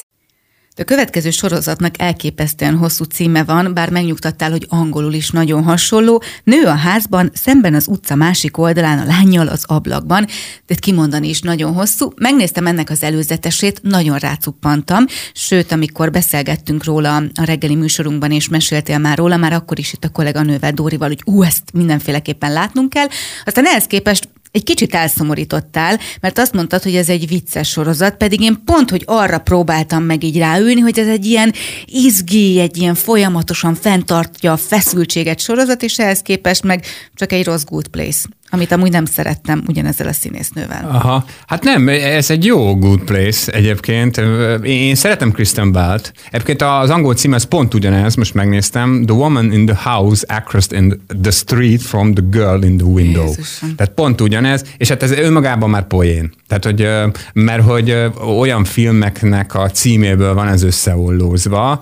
[0.75, 6.23] A következő sorozatnak elképesztően hosszú címe van, bár megnyugtattál, hogy angolul is nagyon hasonló.
[6.43, 10.27] Nő a házban, szemben az utca másik oldalán a lányjal az ablakban,
[10.67, 12.12] de kimondani is nagyon hosszú.
[12.15, 18.97] Megnéztem ennek az előzetesét, nagyon rácuppantam, sőt, amikor beszélgettünk róla a reggeli műsorunkban, és meséltél
[18.97, 23.07] már róla, már akkor is itt a kolléganővel Dórival, hogy ú, ezt mindenféleképpen látnunk kell.
[23.45, 28.41] Aztán ehhez képest egy kicsit elszomorítottál, mert azt mondtad, hogy ez egy vicces sorozat, pedig
[28.41, 31.53] én pont, hogy arra próbáltam meg így ráülni, hogy ez egy ilyen
[31.85, 37.63] izgi, egy ilyen folyamatosan fenntartja a feszültséget sorozat, és ehhez képest meg csak egy rossz
[37.63, 40.89] good place amit amúgy nem szerettem ugyanezzel a színésznővel.
[40.91, 44.21] Aha, hát nem, ez egy jó good place egyébként.
[44.63, 46.13] Én szeretem Kristen Belt.
[46.31, 49.03] Egyébként az angol cím az pont ugyanez, most megnéztem.
[49.05, 53.25] The woman in the house across in the street from the girl in the window.
[53.25, 53.75] Jézusom.
[53.75, 56.33] Tehát pont ugyanez, és hát ez önmagában már poén.
[56.47, 56.89] Tehát, hogy,
[57.33, 57.97] mert hogy
[58.37, 61.79] olyan filmeknek a címéből van ez összeollózva,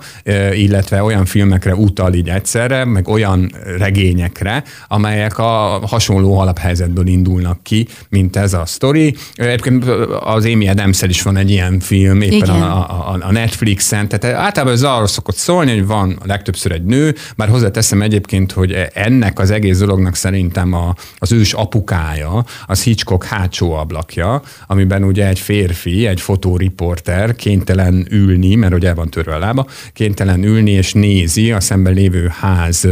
[0.52, 7.86] illetve olyan filmekre utal így egyszerre, meg olyan regényekre, amelyek a hasonló alaphelyzetből indulnak ki,
[8.08, 9.14] mint ez a sztori.
[9.34, 9.84] Egyébként
[10.20, 14.74] az Amy adams is van egy ilyen film, éppen a, a, a Netflixen, tehát általában
[14.74, 19.50] ez arról szokott szólni, hogy van legtöbbször egy nő, már hozzáteszem egyébként, hogy ennek az
[19.50, 26.06] egész dolognak szerintem a, az ős apukája, az Hitchcock hátsó ablakja, amiben ugye egy férfi,
[26.06, 31.52] egy fotóriporter kénytelen ülni, mert ugye el van törve a lába, kénytelen ülni és nézi
[31.52, 32.88] a szemben lévő ház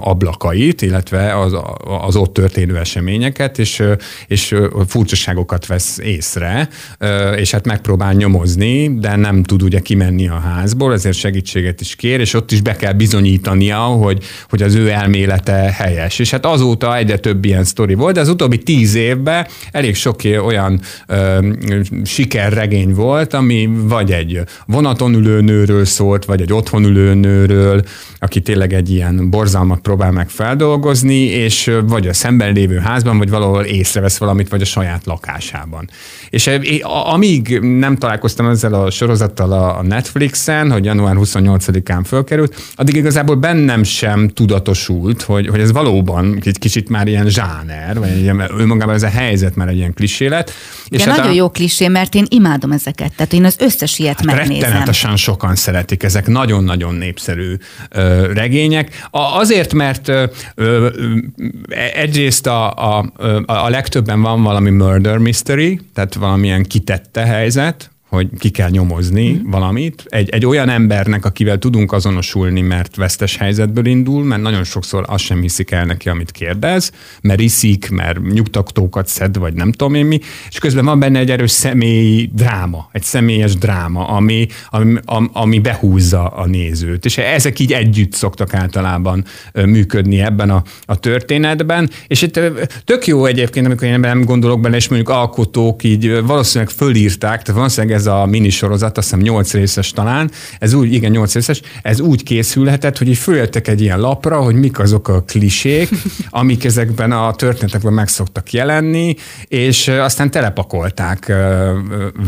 [0.00, 1.56] ablakait, illetve az,
[2.06, 3.09] az ott történő eseményeket,
[3.56, 3.82] és,
[4.26, 4.54] és
[4.86, 6.68] furcsaságokat vesz észre,
[7.36, 12.20] és hát megpróbál nyomozni, de nem tud ugye kimenni a házból, ezért segítséget is kér,
[12.20, 16.18] és ott is be kell bizonyítania, hogy, hogy az ő elmélete helyes.
[16.18, 20.20] És hát azóta egyre több ilyen sztori volt, de az utóbbi tíz évben elég sok
[20.44, 20.80] olyan
[22.04, 27.82] sikerregény volt, ami vagy egy vonaton ülő nőről szólt, vagy egy otthon ülő nőről,
[28.18, 33.30] aki tényleg egy ilyen borzalmat próbál meg feldolgozni, és vagy a szemben lévő házban, vagy
[33.30, 35.90] valahol észrevesz valamit, vagy a saját lakásában.
[36.30, 36.50] És
[37.04, 43.82] amíg nem találkoztam ezzel a sorozattal a Netflixen, hogy január 28-án fölkerült, addig igazából bennem
[43.82, 49.02] sem tudatosult, hogy, hogy ez valóban egy kicsit már ilyen zsáner, vagy egy, önmagában ez
[49.02, 50.52] a helyzet már egy ilyen klisé lett.
[50.88, 51.34] És hát nagyon a...
[51.34, 54.60] jó klisé, mert én imádom ezeket, tehát én az összes ilyet hát megnézem.
[54.60, 57.56] Rettenetesen sokan szeretik, ezek nagyon-nagyon népszerű
[57.90, 59.06] ö, regények.
[59.10, 60.88] A, azért, mert ö, ö,
[61.94, 63.12] egyrészt a, a,
[63.46, 69.50] a legtöbben van valami murder mystery, tehát valamilyen kitette helyzet, hogy ki kell nyomozni mm.
[69.50, 70.04] valamit.
[70.08, 75.24] Egy, egy olyan embernek, akivel tudunk azonosulni, mert vesztes helyzetből indul, mert nagyon sokszor azt
[75.24, 80.06] sem hiszik el neki, amit kérdez, mert iszik, mert nyugtatókat szed, vagy nem tudom én
[80.06, 84.98] mi, és közben van benne egy erős személyi dráma, egy személyes dráma, ami, ami,
[85.32, 87.04] ami behúzza a nézőt.
[87.04, 92.40] És ezek így együtt szoktak általában működni ebben a, a történetben, és itt
[92.84, 97.60] tök jó egyébként, amikor én nem gondolok bele, és mondjuk alkotók így valószínűleg fölírták, tehát
[97.60, 102.00] valószínűleg ez a minisorozat, azt hiszem 8 részes talán, ez úgy, igen, 8 részes, ez
[102.00, 105.88] úgy készülhetett, hogy így följöttek egy ilyen lapra, hogy mik azok a klisék,
[106.30, 109.14] amik ezekben a történetekben meg szoktak jelenni,
[109.48, 111.32] és aztán telepakolták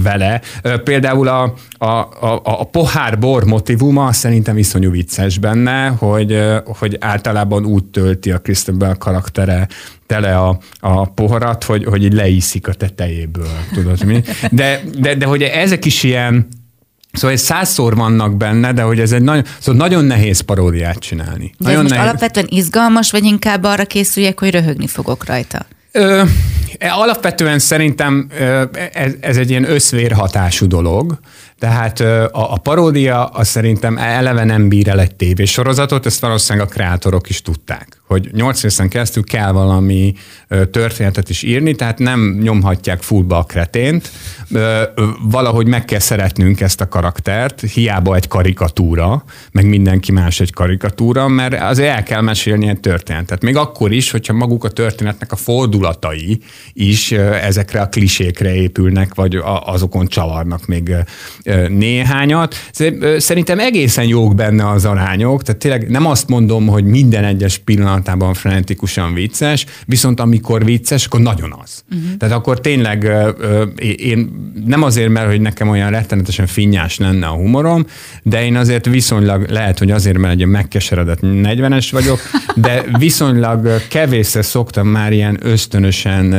[0.02, 0.40] vele.
[0.84, 7.64] Például a, a, a, a pohár bor motivuma szerintem iszonyú vicces benne, hogy, hogy általában
[7.64, 8.40] úgy tölti a
[8.72, 9.68] Bell karaktere
[10.12, 14.22] tele a, a poharat, hogy, hogy így leiszik a tetejéből, tudod mi?
[14.50, 16.48] De, de, de hogy ezek is ilyen,
[17.12, 21.54] Szóval egy százszor vannak benne, de hogy ez egy nagyon, szóval nagyon nehéz paródiát csinálni.
[21.58, 22.08] De nagyon most nehéz.
[22.08, 25.66] alapvetően izgalmas, vagy inkább arra készüljek, hogy röhögni fogok rajta?
[25.92, 26.22] Ö,
[26.78, 28.28] alapvetően szerintem
[28.92, 31.18] ez, ez egy ilyen összvérhatású dolog,
[31.58, 36.70] tehát a, a paródia az szerintem eleve nem bír el egy tévésorozatot, ezt valószínűleg a
[36.70, 40.14] kreátorok is tudták, hogy nyolc részen keresztül kell valami
[40.70, 44.10] történetet is írni, tehát nem nyomhatják fullba a kretént,
[45.22, 51.28] valahogy meg kell szeretnünk ezt a karaktert, hiába egy karikatúra, meg mindenki más egy karikatúra,
[51.28, 53.42] mert azért el kell mesélni egy történetet.
[53.42, 56.40] Még akkor is, hogyha maguk a történetnek a fordulatai
[56.72, 60.94] is ezekre a klisékre épülnek, vagy azokon csavarnak még
[61.68, 62.54] néhányat.
[63.16, 67.58] Szerintem egészen jók benne az arányok, tehát tényleg nem azt mondom, hogy minden egyes
[68.02, 71.84] pillanatában frenetikusan vicces, viszont amikor vicces, akkor nagyon az.
[71.90, 72.16] Uh-huh.
[72.16, 73.10] Tehát akkor tényleg
[73.96, 77.86] én nem azért, mert hogy nekem olyan rettenetesen finnyás lenne a humorom,
[78.22, 82.20] de én azért viszonylag, lehet, hogy azért, mert egy megkeseredett 40-es vagyok,
[82.56, 86.34] de viszonylag kevésszer szoktam már ilyen ösztönösen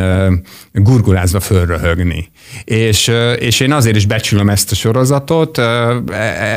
[0.74, 2.30] gurgulázva fölröhögni.
[2.64, 5.58] És, és én azért is becsülöm ezt a sorozatot,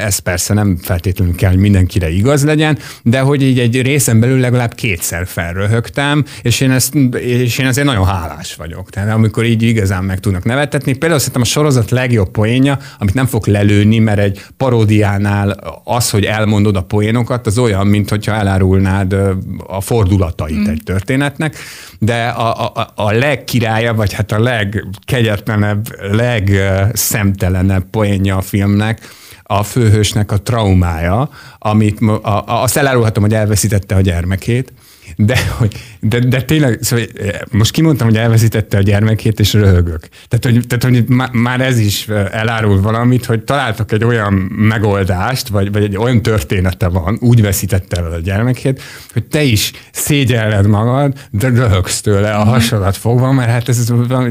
[0.05, 4.41] ez persze nem feltétlenül kell, hogy mindenkire igaz legyen, de hogy így egy részen belül
[4.41, 8.91] legalább két kétszer felröhögtem, és én, ezt, és én ezért nagyon hálás vagyok.
[8.91, 10.93] Tehát amikor így igazán meg tudnak nevetetni.
[10.93, 16.25] Például szerintem a sorozat legjobb poénja, amit nem fog lelőni, mert egy paródiánál az, hogy
[16.25, 19.17] elmondod a poénokat, az olyan, mint hogyha elárulnád
[19.67, 20.71] a fordulatait mm.
[20.71, 21.57] egy történetnek,
[21.99, 29.01] de a, a, a legkirálya, vagy hát a legkegyetlenebb, legszemtelenebb poénja a filmnek,
[29.49, 34.73] a főhősnek a traumája, amit a, a, azt elárulhatom, hogy elveszítette a gyermekét,
[35.17, 40.09] de, hogy, de, de tényleg, szóval eh, most kimondtam, hogy elveszítette a gyermekét, és röhögök.
[40.29, 45.49] Tehát, hogy, tehát, hogy már ez is eh, elárul valamit, hogy találtak egy olyan megoldást,
[45.49, 50.67] vagy, vagy egy olyan története van, úgy veszítette el a gyermekét, hogy te is szégyelled
[50.67, 54.31] magad, de röhögsz tőle a hasadat fogva, mert hát ez valami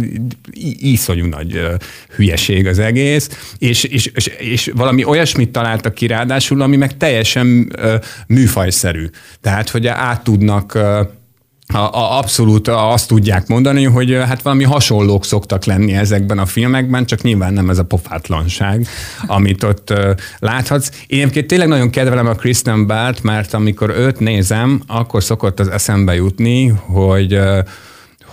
[0.80, 1.74] iszonyú nagy eh,
[2.16, 7.76] hülyeség az egész, és, és, és, és valami olyasmit találtak ki ráadásul, ami meg teljesen
[8.28, 9.06] műfajszerű.
[9.42, 15.66] Tehát, hogy át tudnak a, a, abszolút azt tudják mondani, hogy hát valami hasonlók szoktak
[15.66, 18.88] lenni ezekben a filmekben, csak nyilván nem ez a pofátlanság,
[19.28, 19.94] amit ott
[20.40, 20.90] láthatsz.
[21.08, 25.68] Én egyébként tényleg nagyon kedvelem a Kristen Belt, mert amikor őt nézem, akkor szokott az
[25.68, 27.40] eszembe jutni, hogy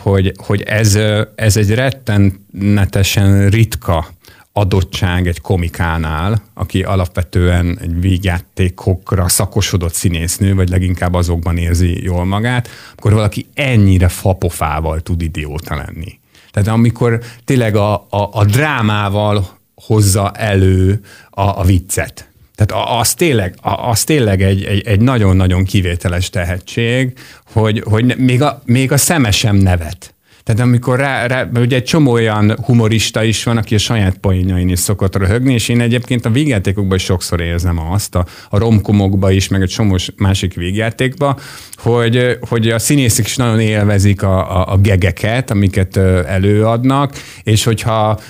[0.02, 0.98] hogy, hogy ez,
[1.34, 4.06] ez egy rettenetesen ritka
[4.52, 12.68] adottság egy komikánál, aki alapvetően egy vígjátékokra szakosodott színésznő, vagy leginkább azokban érzi jól magát,
[12.96, 16.18] akkor valaki ennyire fapofával tud idióta lenni.
[16.50, 22.30] Tehát amikor tényleg a, a, a drámával hozza elő a, a viccet.
[22.54, 27.18] Tehát az tényleg, az tényleg egy, egy, egy nagyon-nagyon kivételes tehetség,
[27.52, 30.14] hogy, hogy még, a, még a szeme sem nevet.
[30.44, 34.68] Tehát amikor rá, rá ugye egy csomó olyan humorista is van, aki a saját poénjain
[34.68, 39.32] is szokott röhögni, és én egyébként a vígjátékokban is sokszor érzem azt, a, a romkomokban
[39.32, 41.36] is, meg egy csomó másik vígjátékban,
[41.76, 48.20] hogy, hogy a színészek is nagyon élvezik a, a, a gegeket, amiket előadnak, és hogyha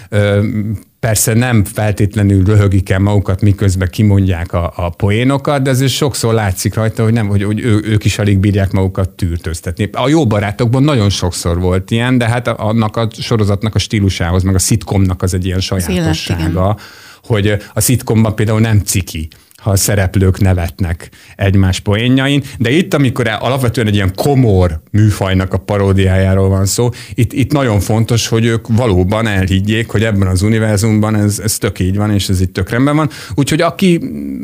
[1.06, 6.74] Persze nem feltétlenül röhögik el magukat, miközben kimondják a, a poénokat, de azért sokszor látszik
[6.74, 9.88] rajta, hogy nem, hogy, hogy ő, ők is alig bírják magukat tűrtöztetni.
[9.92, 14.54] A jó barátokban nagyon sokszor volt ilyen, de hát annak a sorozatnak a stílusához, meg
[14.54, 16.80] a szitkomnak az egy ilyen sajátossága, élet,
[17.22, 19.28] hogy a szitkomban például nem ciki
[19.62, 25.58] ha a szereplők nevetnek egymás poénjain, de itt, amikor alapvetően egy ilyen komor műfajnak a
[25.58, 31.14] paródiájáról van szó, itt, itt nagyon fontos, hogy ők valóban elhiggyék, hogy ebben az univerzumban
[31.14, 33.10] ez, ez tök így van, és ez itt tök rendben van.
[33.34, 34.00] Úgyhogy aki,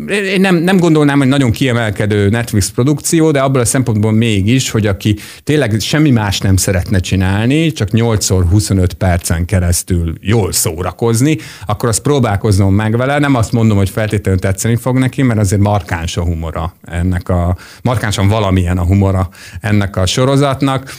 [0.09, 4.87] én nem, nem gondolnám, hogy nagyon kiemelkedő Netflix produkció, de abból a szempontból mégis, hogy
[4.87, 12.02] aki tényleg semmi más nem szeretne csinálni, csak 8x25 percen keresztül jól szórakozni, akkor azt
[12.02, 13.18] próbálkoznom meg vele.
[13.18, 17.57] Nem azt mondom, hogy feltétlenül tetszeni fog neki, mert azért markáns a humora ennek a,
[17.83, 19.29] markánsan valamilyen a humora
[19.61, 20.94] ennek a sorozatnak,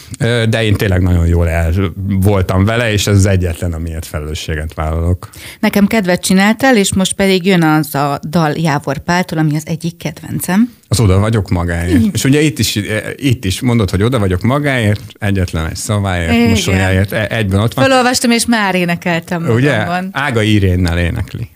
[0.50, 1.74] de én tényleg nagyon jól el
[2.06, 5.30] voltam vele, és ez az egyetlen, amiért felelősséget vállalok.
[5.60, 9.98] Nekem kedvet csináltál, és most pedig jön az a dal Jávor Páltól, ami az egyik
[9.98, 10.78] kedvencem.
[10.88, 12.14] Az oda vagyok magáért.
[12.14, 12.80] És ugye itt is,
[13.16, 16.50] itt is mondod, hogy oda vagyok magáért, egyetlen egy szaváért, Igen.
[16.50, 17.86] mosolyáért, e- egyben ott van.
[17.86, 19.50] Felolvastam, és már énekeltem.
[19.50, 19.78] Ugye?
[19.78, 20.10] Magamban.
[20.12, 21.50] Ága Irénnel énekli.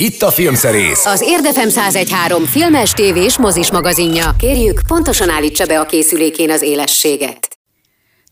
[0.00, 1.06] Itt a Filmszerész.
[1.06, 4.34] Az Érdefem 1013 filmes, tévés, mozis magazinja.
[4.38, 7.61] Kérjük, pontosan állítsa be a készülékén az élességet.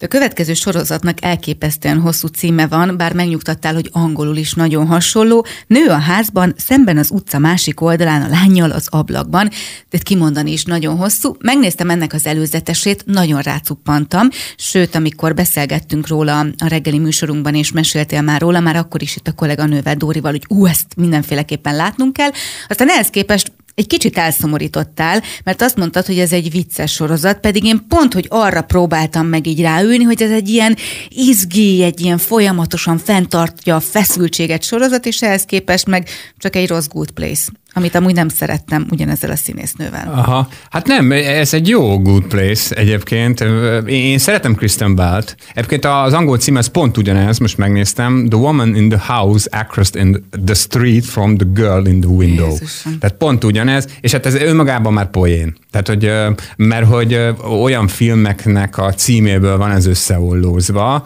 [0.02, 5.46] A következő sorozatnak elképesztően hosszú címe van, bár megnyugtattál, hogy angolul is nagyon hasonló.
[5.66, 9.50] Nő a házban, szemben az utca másik oldalán, a lányjal az ablakban,
[9.90, 11.36] de kimondani is nagyon hosszú.
[11.38, 18.22] Megnéztem ennek az előzetesét, nagyon rácuppantam, sőt, amikor beszélgettünk róla a reggeli műsorunkban, és meséltél
[18.22, 22.30] már róla, már akkor is itt a kolléganővel Dórival, hogy ú, ezt mindenféleképpen látnunk kell.
[22.68, 27.64] Aztán ehhez képest egy kicsit elszomorítottál, mert azt mondtad, hogy ez egy vicces sorozat, pedig
[27.64, 30.76] én pont, hogy arra próbáltam meg így ráülni, hogy ez egy ilyen
[31.08, 36.86] izgi, egy ilyen folyamatosan fenntartja a feszültséget sorozat, és ehhez képest meg csak egy rossz
[36.86, 40.12] good place amit amúgy nem szerettem ugyanezzel a színésznővel.
[40.14, 43.44] Aha, hát nem, ez egy jó good place egyébként.
[43.86, 45.36] Én szeretem Kristen Belt.
[45.54, 48.26] Egyébként az angol cím ez pont ugyanez, most megnéztem.
[48.28, 52.50] The woman in the house across in the street from the girl in the window.
[52.50, 52.98] Jézusom.
[52.98, 55.56] Tehát pont ugyanez, és hát ez önmagában már poén.
[55.70, 56.12] Tehát, hogy,
[56.56, 57.20] mert hogy
[57.62, 61.04] olyan filmeknek a címéből van ez összeollózva,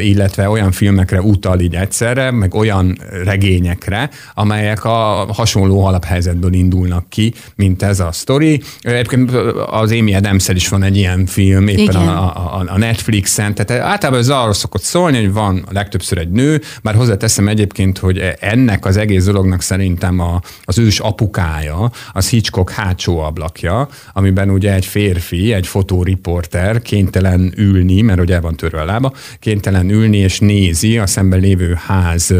[0.00, 7.08] illetve olyan filmekre utal így egyszerre, meg olyan regényekre, amelyek a hasonló alap alaphelyzetből indulnak
[7.08, 8.62] ki, mint ez a sztori.
[8.80, 9.30] Egyébként
[9.66, 14.20] az Amy adams is van egy ilyen film, éppen a, a, a Netflixen, tehát általában
[14.20, 18.84] ez arról szokott szólni, hogy van a legtöbbször egy nő, bár hozzáteszem egyébként, hogy ennek
[18.84, 24.86] az egész dolognak szerintem a, az ős apukája, az Hitchcock hátsó ablakja, amiben ugye egy
[24.86, 30.38] férfi, egy fotóriporter kénytelen ülni, mert ugye el van törve a lába, kénytelen ülni és
[30.38, 32.34] nézi a szemben lévő ház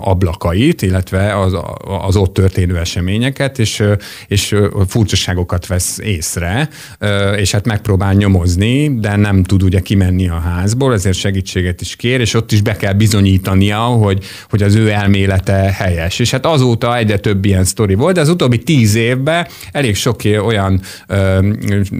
[0.00, 1.56] ablakait, illetve az,
[2.06, 3.05] az ott történő eseményeket,
[3.58, 3.82] és,
[4.26, 4.54] és
[4.88, 6.68] furcsaságokat vesz észre,
[7.36, 12.20] és hát megpróbál nyomozni, de nem tud ugye kimenni a házból, ezért segítséget is kér,
[12.20, 16.18] és ott is be kell bizonyítania, hogy, hogy az ő elmélete helyes.
[16.18, 20.20] És hát azóta egyre több ilyen sztori volt, de az utóbbi tíz évben elég sok
[20.24, 21.48] olyan ö,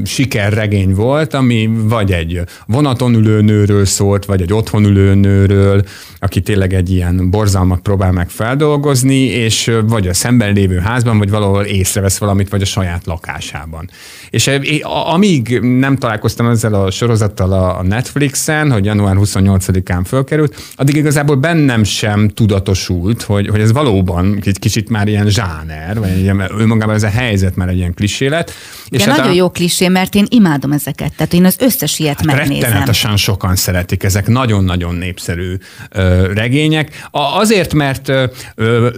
[0.04, 5.84] sikerregény volt, ami vagy egy vonaton ülő nőről szólt, vagy egy otthon ülő nőről,
[6.18, 11.30] aki tényleg egy ilyen borzalmat próbál meg feldolgozni, és vagy a szemben lévő házban, vagy
[11.30, 13.90] valahol észrevesz valamit, vagy a saját lakásában.
[14.30, 14.50] És
[14.82, 21.84] amíg nem találkoztam ezzel a sorozattal a Netflixen, hogy január 28-án fölkerült, addig igazából bennem
[21.84, 27.02] sem tudatosult, hogy, hogy ez valóban egy kicsit már ilyen zsáner, vagy ilyen, önmagában ez
[27.02, 28.52] a helyzet már egy ilyen klisé lett.
[28.88, 29.34] És hát nagyon a...
[29.34, 31.12] jó klisé, mert én imádom ezeket.
[31.16, 32.60] Tehát én az összes ilyet hát megnézem.
[32.60, 35.56] Rettenetesen sokan szeretik, ezek nagyon-nagyon népszerű
[35.90, 37.06] ö, regények.
[37.10, 38.24] A, azért, mert ö,
[38.54, 38.88] ö,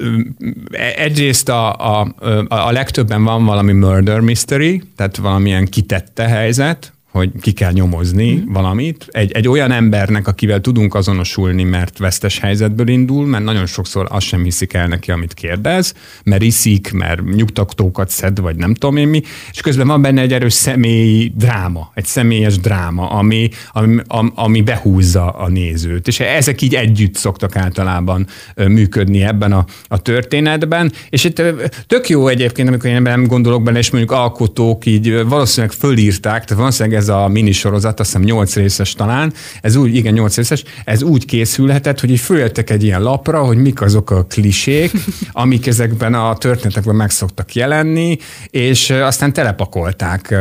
[0.97, 2.15] egyrészt a, a,
[2.49, 8.53] a legtöbben van valami murder mystery, tehát valamilyen kitette helyzet, hogy ki kell nyomozni mm.
[8.53, 9.07] valamit.
[9.11, 14.27] Egy, egy olyan embernek, akivel tudunk azonosulni, mert vesztes helyzetből indul, mert nagyon sokszor azt
[14.27, 15.95] sem hiszik el neki, amit kérdez,
[16.25, 20.33] mert iszik, mert nyugtatókat szed, vagy nem tudom én mi, és közben van benne egy
[20.33, 23.97] erős személyi dráma, egy személyes dráma, ami, ami,
[24.35, 26.09] ami behúzza a nézőt.
[26.09, 31.43] És ezek így együtt szoktak általában működni ebben a, a történetben, és itt
[31.87, 36.63] tök jó egyébként, amikor én nem gondolok benne, és mondjuk alkotók így valószínűleg fölírták, tehát
[36.63, 41.03] valószínűleg ez a minisorozat, azt hiszem 8 részes talán, ez úgy, igen, 8 részes, ez
[41.03, 44.93] úgy készülhetett, hogy így följöttek egy ilyen lapra, hogy mik azok a klisék,
[45.33, 48.19] amik ezekben a történetekben meg szoktak jelenni,
[48.51, 50.35] és aztán telepakolták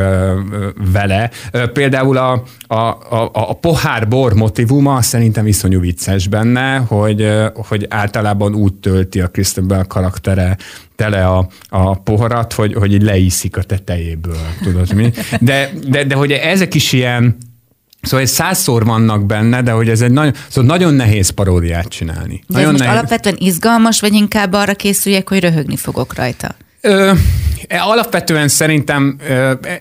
[0.92, 1.30] vele.
[1.74, 8.56] Például a, a, a, a pohár bor motivuma szerintem iszonyú vicces benne, hogy, hogy általában
[8.56, 9.30] úgy tölti a
[9.62, 10.58] Bell karaktere
[10.98, 15.12] tele a, a poharat, hogy, hogy így leiszik a tetejéből, tudod mi?
[15.40, 17.38] De, de, de hogy ezek is ilyen,
[18.02, 22.44] Szóval egy százszor vannak benne, de hogy ez egy nagyon, szóval nagyon nehéz paródiát csinálni.
[22.48, 22.98] De nagyon most nehéz.
[22.98, 26.56] alapvetően izgalmas, vagy inkább arra készüljek, hogy röhögni fogok rajta?
[26.82, 27.12] Ö,
[27.68, 29.18] alapvetően szerintem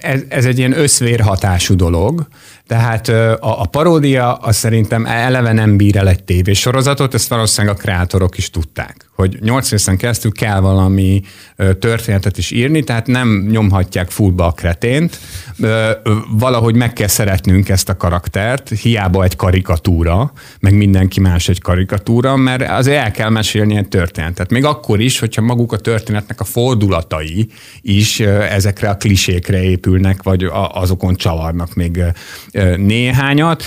[0.01, 2.29] ez, ez egy ilyen összvérhatású dolog,
[2.67, 7.79] tehát a, a paródia az szerintem eleve nem bír el egy tévésorozatot, ezt valószínűleg a
[7.79, 11.23] kreátorok is tudták hogy nyolc részen keresztül kell valami
[11.79, 15.21] történetet is írni, tehát nem nyomhatják fullba a kretént,
[16.31, 22.37] valahogy meg kell szeretnünk ezt a karaktert, hiába egy karikatúra, meg mindenki más egy karikatúra,
[22.37, 24.51] mert azért el kell mesélni egy történetet.
[24.51, 27.49] Még akkor is, hogyha maguk a történetnek a fordulatai
[27.81, 32.03] is ezekre a klisékre épülnek, vagy azokon csavarnak még
[32.77, 33.63] néhányat.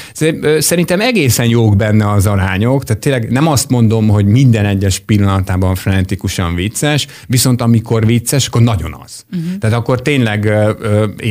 [0.60, 5.28] Szerintem egészen jók benne az arányok, tehát tényleg nem azt mondom, hogy minden egyes pillanat
[5.30, 9.26] pillanatában frenetikusan vicces, viszont amikor vicces, akkor nagyon az.
[9.32, 9.58] Uh-huh.
[9.60, 10.54] Tehát akkor tényleg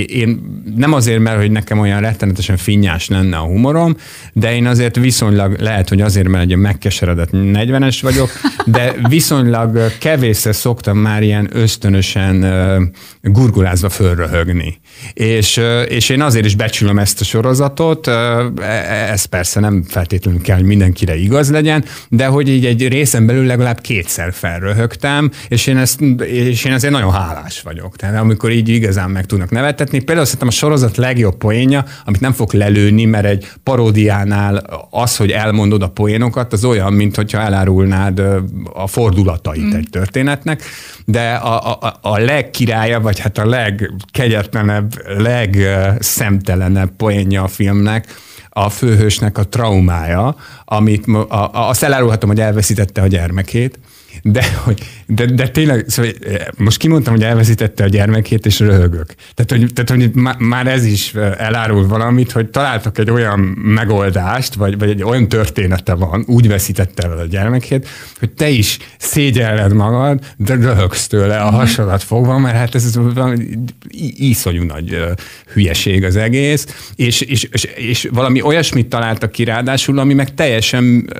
[0.06, 0.40] én
[0.76, 3.96] nem azért, mert hogy nekem olyan rettenetesen finnyás lenne a humorom,
[4.32, 8.30] de én azért viszonylag, lehet, hogy azért, mert egy megkeseredett 40-es vagyok,
[8.66, 12.46] de viszonylag kevésszer szoktam már ilyen ösztönösen
[13.22, 14.80] gurgulázva fölröhögni.
[15.12, 18.51] És, és én azért is becsülöm ezt a sorozatot, e,
[19.11, 23.46] ez persze nem feltétlenül kell, hogy mindenkire igaz legyen, de hogy így egy részen belül
[23.46, 27.96] legalább két kétszer felröhögtem, és én, ezt, és én ezért nagyon hálás vagyok.
[27.96, 29.99] Tehát amikor így igazán meg tudnak nevetetni.
[29.99, 35.30] Például szerintem a sorozat legjobb poénja, amit nem fog lelőni, mert egy paródiánál az, hogy
[35.30, 38.22] elmondod a poénokat, az olyan, mint hogyha elárulnád
[38.72, 39.76] a fordulatait mm.
[39.76, 40.62] egy történetnek,
[41.05, 48.07] de a, a, a legkirályabb, vagy hát a legkegyetlenebb, legszemtelenebb poénja a filmnek,
[48.49, 53.78] a főhősnek a traumája, amit a, a, azt elárulhatom, hogy elveszítette a gyermekét,
[54.22, 59.14] de, hogy, de, de tényleg, szóval eh, most kimondtam, hogy elveszítette a gyermekét, és röhögök.
[59.34, 64.54] Tehát, hogy, tehát, hogy már ez is eh, elárul valamit, hogy találtak egy olyan megoldást,
[64.54, 67.88] vagy, vagy egy olyan története van, úgy veszítette el a gyermekét,
[68.18, 71.54] hogy te is szégyelled magad, de röhögsz tőle a mhm.
[71.54, 73.46] hasadat fogva, mert hát ez valami
[74.16, 75.10] iszonyú nagy eh,
[75.52, 81.12] hülyeség az egész, és, és, és, és valami olyasmit találtak ki ráadásul, ami meg teljesen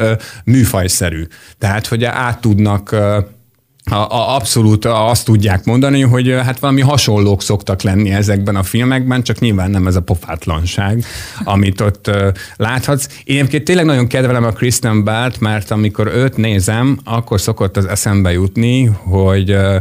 [0.45, 1.23] műfajszerű.
[1.59, 7.83] Tehát, hogy át tudnak a, a, abszolút azt tudják mondani, hogy hát valami hasonlók szoktak
[7.83, 11.05] lenni ezekben a filmekben, csak nyilván nem ez a pofátlanság,
[11.45, 13.09] amit ott uh, láthatsz.
[13.25, 17.87] Én egyébként tényleg nagyon kedvelem a Kristen Belt, mert amikor őt nézem, akkor szokott az
[17.87, 19.77] eszembe jutni, hogy uh,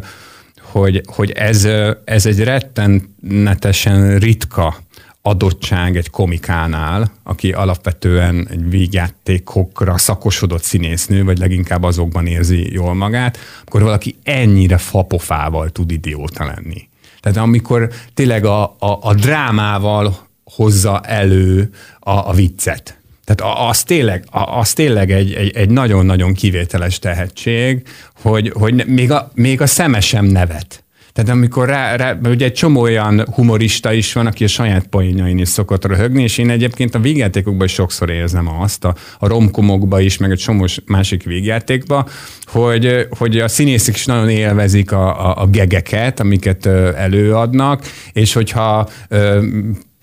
[0.71, 1.67] hogy, hogy ez,
[2.05, 4.75] ez egy rettenetesen ritka
[5.21, 13.37] adottság egy komikánál, aki alapvetően egy vígjátékokra szakosodott színésznő, vagy leginkább azokban érzi jól magát,
[13.65, 16.89] akkor valaki ennyire fapofával tud idióta lenni.
[17.19, 22.99] Tehát amikor tényleg a, a, a drámával hozza elő a, a viccet.
[23.23, 27.87] Tehát az tényleg, az tényleg egy, egy, egy nagyon-nagyon kivételes tehetség,
[28.21, 30.83] hogy, hogy még, a, még a szeme sem nevet.
[31.17, 35.37] Tehát amikor rá, rá ugye egy csomó olyan humorista is van, aki a saját poénjain
[35.37, 40.01] is szokott röhögni, és én egyébként a vígjátékokban is sokszor érzem azt, a, a romkomokban
[40.01, 42.05] is, meg egy csomó másik vígjátékban,
[42.45, 46.65] hogy, hogy a színészek is nagyon élvezik a, a, a gegeket, amiket
[46.95, 47.81] előadnak,
[48.13, 48.89] és hogyha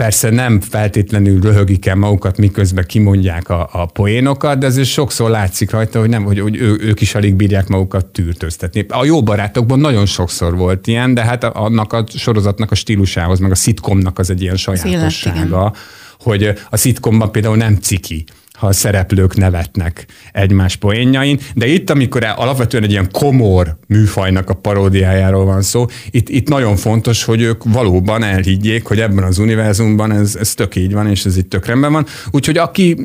[0.05, 5.71] persze nem feltétlenül röhögik el magukat, miközben kimondják a, a poénokat, de ez sokszor látszik
[5.71, 8.87] rajta, hogy, nem, hogy, hogy ő, ők is alig bírják magukat tűrtöztetni.
[8.89, 13.51] A jó barátokban nagyon sokszor volt ilyen, de hát annak a sorozatnak a stílusához, meg
[13.51, 15.73] a szitkomnak az egy ilyen sajátossága,
[16.21, 18.25] hogy a szitkomban például nem ciki
[18.59, 24.55] ha a szereplők nevetnek egymás poénjain, de itt, amikor alapvetően egy ilyen komor műfajnak a
[24.55, 30.13] paródiájáról van szó, itt, itt nagyon fontos, hogy ők valóban elhiggyék, hogy ebben az univerzumban
[30.13, 32.07] ez, ez tök így van, és ez itt tök rendben van.
[32.31, 32.97] Úgyhogy aki,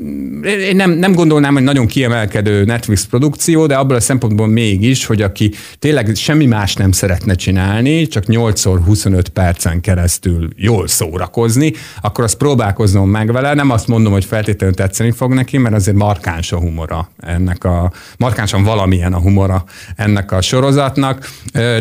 [0.43, 5.21] én nem, nem gondolnám, hogy nagyon kiemelkedő Netflix produkció, de abból a szempontból mégis, hogy
[5.21, 12.37] aki tényleg semmi más nem szeretne csinálni, csak 8x25 percen keresztül jól szórakozni, akkor azt
[12.37, 16.59] próbálkoznom meg vele, nem azt mondom, hogy feltétlenül tetszeni fog neki, mert azért markáns a
[16.59, 19.63] humora ennek a, markánsan valamilyen a humora
[19.95, 21.29] ennek a sorozatnak,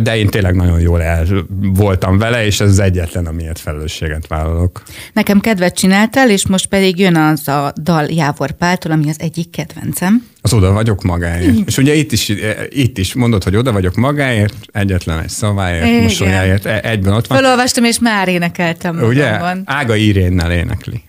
[0.02, 1.26] de én tényleg nagyon jól el
[1.61, 4.82] voltam vele, és ez az egyetlen, amiért felelősséget vállalok.
[5.12, 9.50] Nekem kedvet csináltál, és most pedig jön az a dal Jávor Páltól, ami az egyik
[9.50, 10.26] kedvencem.
[10.40, 11.52] Az oda vagyok magáért.
[11.52, 11.62] Mm.
[11.66, 12.32] És ugye itt is,
[12.68, 16.02] itt is mondod, hogy oda vagyok magáért, egyetlen egy szaváért, Igen.
[16.02, 17.38] mosolyáért, e, egyben ott van.
[17.38, 19.02] Felolvastam, és már énekeltem.
[19.02, 19.30] Ugye?
[19.30, 19.62] Magamban.
[19.64, 21.02] Ága Irénnel énekli.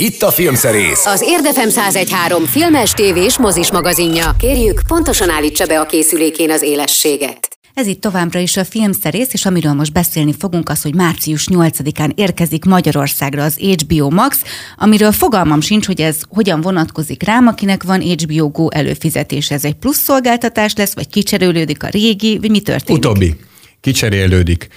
[0.00, 1.06] Itt a Filmszerész.
[1.06, 4.36] Az Érdefem 1013 filmes, tévés, mozis magazinja.
[4.38, 7.58] Kérjük, pontosan állítsa be a készülékén az élességet.
[7.74, 12.10] Ez itt továbbra is a filmszerész, és amiről most beszélni fogunk, az, hogy március 8-án
[12.14, 14.42] érkezik Magyarországra az HBO Max,
[14.76, 19.50] amiről fogalmam sincs, hogy ez hogyan vonatkozik rám, akinek van HBO Go előfizetés.
[19.50, 23.04] Ez egy plusz szolgáltatás lesz, vagy kicserélődik a régi, vagy mi történik?
[23.04, 23.36] Utóbbi
[23.80, 24.68] kicserélődik.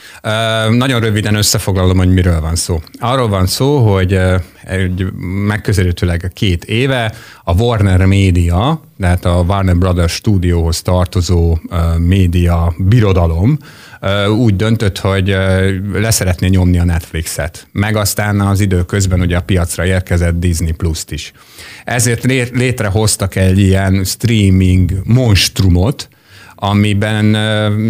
[0.70, 2.82] Nagyon röviden összefoglalom, hogy miről van szó.
[3.00, 4.20] Arról van szó, hogy
[5.47, 11.58] megközelítőleg két éve a Warner Media, tehát a Warner Brothers stúdióhoz tartozó
[11.97, 13.58] média birodalom
[14.38, 15.36] úgy döntött, hogy
[15.93, 17.68] leszeretné nyomni a Netflixet.
[17.72, 21.32] Meg aztán az idő közben ugye a piacra érkezett Disney Plus-t is.
[21.86, 22.24] Ezért
[22.54, 26.10] létrehoztak egy ilyen streaming monstrumot,
[26.62, 27.26] amiben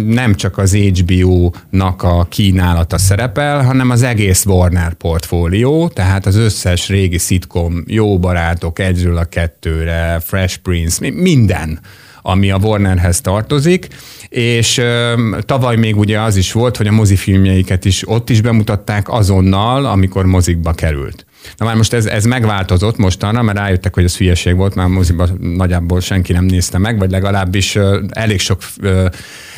[0.06, 6.88] nem csak az HBO-nak a kínálata szerepel, hanem az egész Warner portfólió, tehát az összes
[6.88, 11.80] régi szitkom, Jó Barátok, Egyről a Kettőre, Fresh Prince, minden
[12.22, 13.88] ami a Warnerhez tartozik,
[14.28, 15.14] és ö,
[15.46, 20.24] tavaly még ugye az is volt, hogy a mozifilmjeiket is ott is bemutatták azonnal, amikor
[20.24, 21.26] mozikba került.
[21.56, 25.38] Na már most ez, ez megváltozott mostanra, mert rájöttek, hogy ez hülyeség volt, már moziban
[25.40, 27.78] nagyjából senki nem nézte meg, vagy legalábbis
[28.08, 28.62] elég sok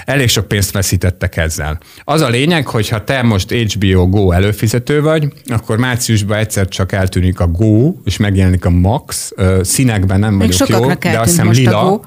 [0.04, 1.78] elég sok pénzt veszítettek ezzel.
[2.04, 6.92] Az a lényeg, hogy ha te most HBO Go előfizető vagy, akkor márciusban egyszer csak
[6.92, 9.32] eltűnik a Go, és megjelenik a Max.
[9.60, 12.00] Színekben nem Még vagyok jó, de azt hiszem lila.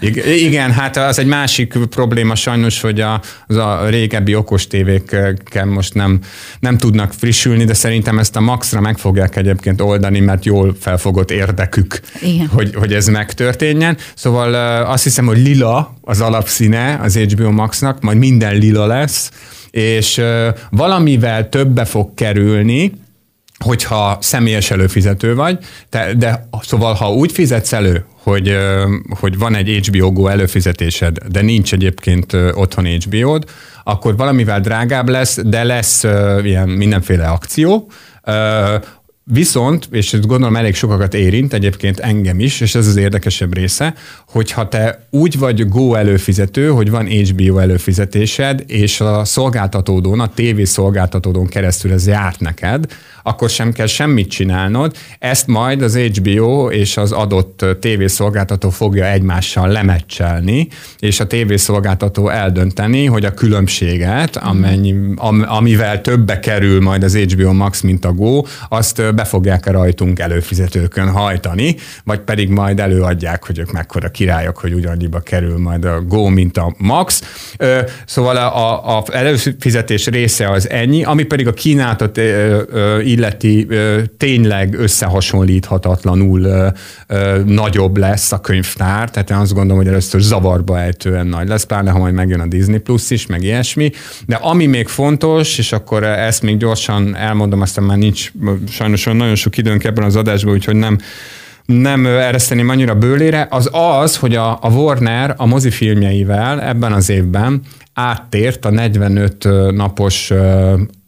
[0.46, 5.94] Igen, hát az egy másik probléma sajnos, hogy a, az a régebbi okos tévékkel most
[5.94, 6.20] nem,
[6.60, 11.30] nem tudnak frissülni, de szerintem ezt a Maxra meg fogják egyébként oldani, mert jól felfogott
[11.30, 12.46] érdekük, Igen.
[12.46, 13.96] Hogy, hogy ez megtörténjen.
[14.14, 19.30] Szóval azt hiszem, hogy lila az alapszíne az HBO Maxnak, majd minden lila lesz,
[19.70, 20.22] és
[20.70, 22.92] valamivel többe fog kerülni,
[23.64, 25.58] hogyha személyes előfizető vagy,
[25.90, 28.58] de, de szóval ha úgy fizetsz elő, hogy,
[29.20, 33.44] hogy van egy HBO Go előfizetésed, de nincs egyébként otthon HBO-d,
[33.84, 36.04] akkor valamivel drágább lesz, de lesz
[36.42, 37.90] ilyen mindenféle akció,
[39.32, 43.94] Viszont, és ezt gondolom elég sokakat érint, egyébként engem is, és ez az érdekesebb része,
[44.28, 50.62] hogyha te úgy vagy Go előfizető, hogy van HBO előfizetésed, és a szolgáltatódón, a TV
[50.62, 52.86] szolgáltatódón keresztül ez járt neked,
[53.22, 54.96] akkor sem kell semmit csinálnod.
[55.18, 60.68] Ezt majd az HBO és az adott tévészolgáltató fogja egymással lemecselni,
[60.98, 67.52] és a tévészolgáltató eldönteni, hogy a különbséget, amennyi, am, amivel többe kerül majd az HBO
[67.52, 73.46] Max, mint a Go, azt be fogják -e rajtunk előfizetőkön hajtani, vagy pedig majd előadják,
[73.46, 77.22] hogy ők mekkora királyok, hogy ugyannyiba kerül majd a Go, mint a Max.
[78.06, 82.20] Szóval a, a előfizetés része az ennyi, ami pedig a kínálatot
[83.02, 83.66] illeti
[84.16, 86.72] tényleg összehasonlíthatatlanul
[87.44, 91.90] nagyobb lesz a könyvtár, tehát én azt gondolom, hogy először zavarba ejtően nagy lesz, pláne
[91.90, 93.90] ha majd megjön a Disney Plus is, meg ilyesmi,
[94.26, 98.32] de ami még fontos, és akkor ezt még gyorsan elmondom, aztán már nincs
[98.68, 100.98] sajnos nagyon sok időnk ebben az adásban, úgyhogy nem
[101.64, 107.60] nem ereszteném annyira bőlére, az az, hogy a, a Warner a mozifilmjeivel ebben az évben
[107.94, 110.32] áttért a 45 napos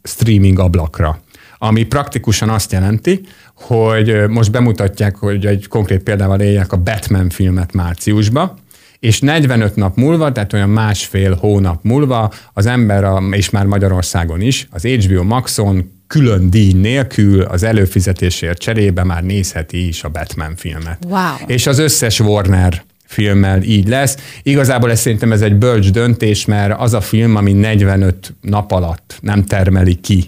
[0.03, 1.21] streaming ablakra
[1.63, 3.21] ami praktikusan azt jelenti,
[3.53, 8.55] hogy most bemutatják, hogy egy konkrét példával éljek a Batman filmet márciusba,
[8.99, 14.41] és 45 nap múlva, tehát olyan másfél hónap múlva az ember, a, és már Magyarországon
[14.41, 20.55] is, az HBO Maxon külön díj nélkül az előfizetésért cserébe már nézheti is a Batman
[20.55, 20.97] filmet.
[21.07, 21.35] Wow.
[21.45, 24.17] És az összes Warner filmmel így lesz.
[24.43, 29.17] Igazából ez szerintem ez egy bölcs döntés, mert az a film, ami 45 nap alatt
[29.21, 30.27] nem termeli ki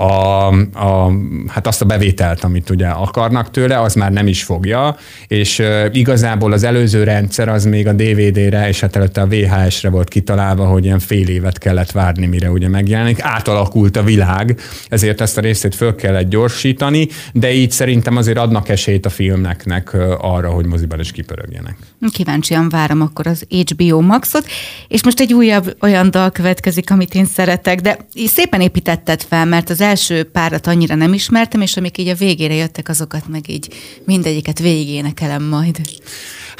[0.00, 1.12] a, a,
[1.46, 4.96] hát azt a bevételt, amit ugye akarnak tőle, az már nem is fogja,
[5.26, 10.08] és igazából az előző rendszer az még a DVD-re, és hát előtte a VHS-re volt
[10.08, 13.18] kitalálva, hogy ilyen fél évet kellett várni, mire ugye megjelenik.
[13.22, 18.68] Átalakult a világ, ezért ezt a részét föl kellett gyorsítani, de így szerintem azért adnak
[18.68, 21.76] esélyt a filmeknek arra, hogy moziban is kipörögjenek.
[22.12, 24.46] Kíváncsian várom akkor az HBO Maxot,
[24.88, 29.70] és most egy újabb olyan dal következik, amit én szeretek, de szépen építetted fel, mert
[29.70, 33.68] az első párat annyira nem ismertem, és amik így a végére jöttek, azokat meg így
[34.04, 35.80] mindegyiket végénekelem majd.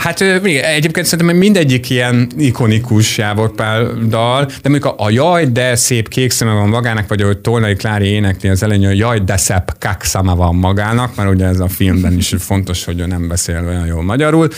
[0.00, 5.74] Hát egyébként szerintem mindegyik ilyen ikonikus Jávor Pál dal, de mondjuk a, a Jaj, de
[5.74, 9.36] szép kék szeme van magának, vagy ahogy Tolnai Klári énekli az elején, hogy Jaj, de
[9.36, 13.28] szép kák szeme van magának, mert ugye ez a filmben is fontos, hogy ő nem
[13.28, 14.48] beszél olyan jól magyarul.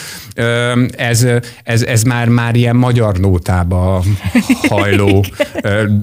[0.97, 1.27] Ez,
[1.65, 4.03] ez, ez már, már ilyen magyar nótába
[4.69, 5.25] hajló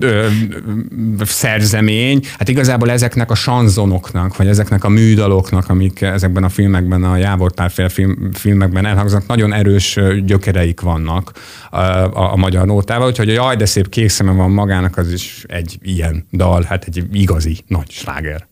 [1.22, 2.26] szerzemény.
[2.38, 7.54] Hát igazából ezeknek a sanzonoknak, vagy ezeknek a műdaloknak, amik ezekben a filmekben, a Jávor
[7.54, 11.32] Pál film, filmekben elhangzanak, nagyon erős gyökereik vannak
[11.70, 15.12] a, a, a magyar nótával, úgyhogy a Jaj, de szép kék szeme van magának, az
[15.12, 18.48] is egy ilyen dal, hát egy igazi nagy sláger.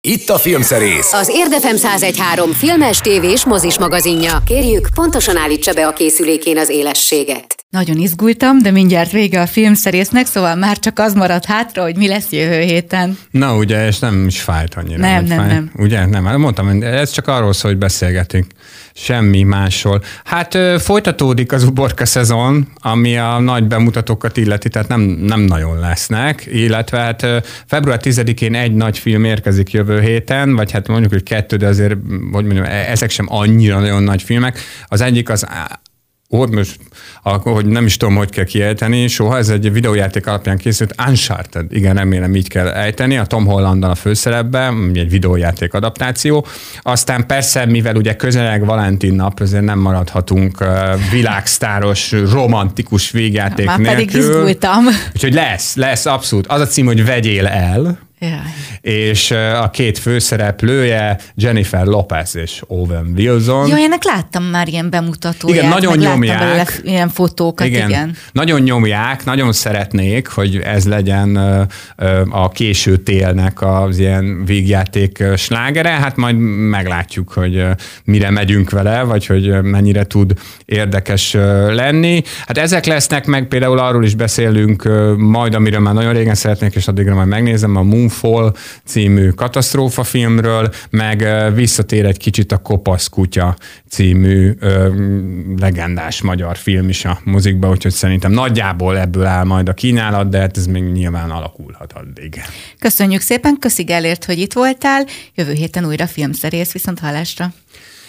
[0.00, 1.12] Itt a Filmszerész.
[1.12, 4.42] Az Érdefem 1013 filmes, tévés, mozis magazinja.
[4.46, 7.63] Kérjük, pontosan állítsa be a készülékén az élességet.
[7.74, 12.08] Nagyon izgultam, de mindjárt vége a filmszerésznek, szóval már csak az maradt hátra, hogy mi
[12.08, 13.18] lesz jövő héten.
[13.30, 14.98] Na ugye, és nem is fájt annyira.
[15.00, 15.48] Nem, nem, fáj.
[15.48, 15.70] nem.
[15.76, 18.46] Ugye, nem, hát mondtam, ez csak arról szól, hogy beszélgetünk.
[18.92, 20.02] Semmi másról.
[20.24, 26.46] Hát folytatódik az uborka szezon, ami a nagy bemutatókat illeti, tehát nem, nem nagyon lesznek,
[26.52, 27.26] illetve hát
[27.66, 31.94] február 10-én egy nagy film érkezik jövő héten, vagy hát mondjuk, hogy kettő, de azért,
[32.32, 34.58] hogy mondjam, e-, ezek sem annyira nagyon nagy filmek.
[34.88, 35.46] Az egyik az
[36.28, 36.78] ott most,
[37.42, 41.94] hogy nem is tudom, hogy kell kiejteni, soha ez egy videójáték alapján készült, Uncharted, igen,
[41.94, 46.46] remélem így kell ejteni, a Tom Hollandal a főszerepben, egy videójáték adaptáció.
[46.82, 50.64] Aztán persze, mivel ugye közeleg Valentin nap, ezért nem maradhatunk
[51.10, 54.04] világsztáros, romantikus végjáték Már nélkül.
[54.04, 54.84] pedig izgultam.
[55.14, 56.46] Úgyhogy lesz, lesz abszolút.
[56.46, 57.98] Az a cím, hogy vegyél el,
[58.80, 59.30] És
[59.62, 63.68] a két főszereplője Jennifer Lopez és Owen Wilson.
[63.68, 65.56] Jó, ennek láttam már ilyen bemutatóját.
[65.56, 66.80] Igen, nagyon nyomják.
[66.82, 67.88] ilyen fotókat, igen.
[67.88, 68.16] igen.
[68.32, 71.36] Nagyon nyomják, nagyon szeretnék, hogy ez legyen
[72.30, 75.88] a késő télnek az ilyen végjáték ö, slágere.
[75.88, 76.36] Hát majd
[76.68, 77.64] meglátjuk, hogy
[78.04, 80.32] mire megyünk vele, vagy hogy mennyire tud
[80.64, 81.32] érdekes
[81.68, 82.22] lenni.
[82.46, 86.88] Hát ezek lesznek, meg például arról is beszélünk majd, amiről már nagyon régen szeretnék, és
[86.88, 87.82] addigra majd megnézem, a
[88.22, 88.52] Moonfall
[88.84, 93.56] című katasztrófa filmről, meg visszatér egy kicsit a Kopasz kutya
[93.88, 94.94] című ö,
[95.58, 100.38] legendás magyar film is a mozikba, úgyhogy szerintem nagyjából ebből áll majd a kínálat, de
[100.38, 102.42] hát ez még nyilván alakulhat addig.
[102.78, 105.06] Köszönjük szépen, köszi Gellért, hogy itt voltál.
[105.34, 107.52] Jövő héten újra filmszerész, viszont hallásra.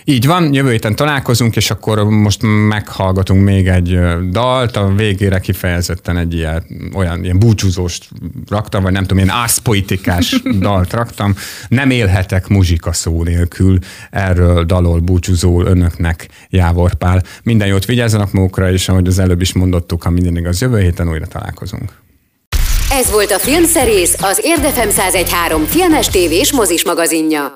[0.07, 3.99] Így van, jövő héten találkozunk, és akkor most meghallgatunk még egy
[4.29, 7.99] dalt, a végére kifejezetten egy ilyen, olyan ilyen búcsúzós
[8.49, 11.35] raktam, vagy nem tudom, ilyen ászpoitikás dalt raktam.
[11.67, 13.77] Nem élhetek muzsika szó nélkül,
[14.11, 17.23] erről dalol búcsúzó önöknek Jávor Pál.
[17.43, 21.09] Minden jót vigyázzanak magukra, és ahogy az előbb is mondottuk, ha minden igaz, jövő héten
[21.09, 21.91] újra találkozunk.
[22.91, 27.51] Ez volt a Filmszerész, az Érdefem 1013 filmes tévés mozis magazinja.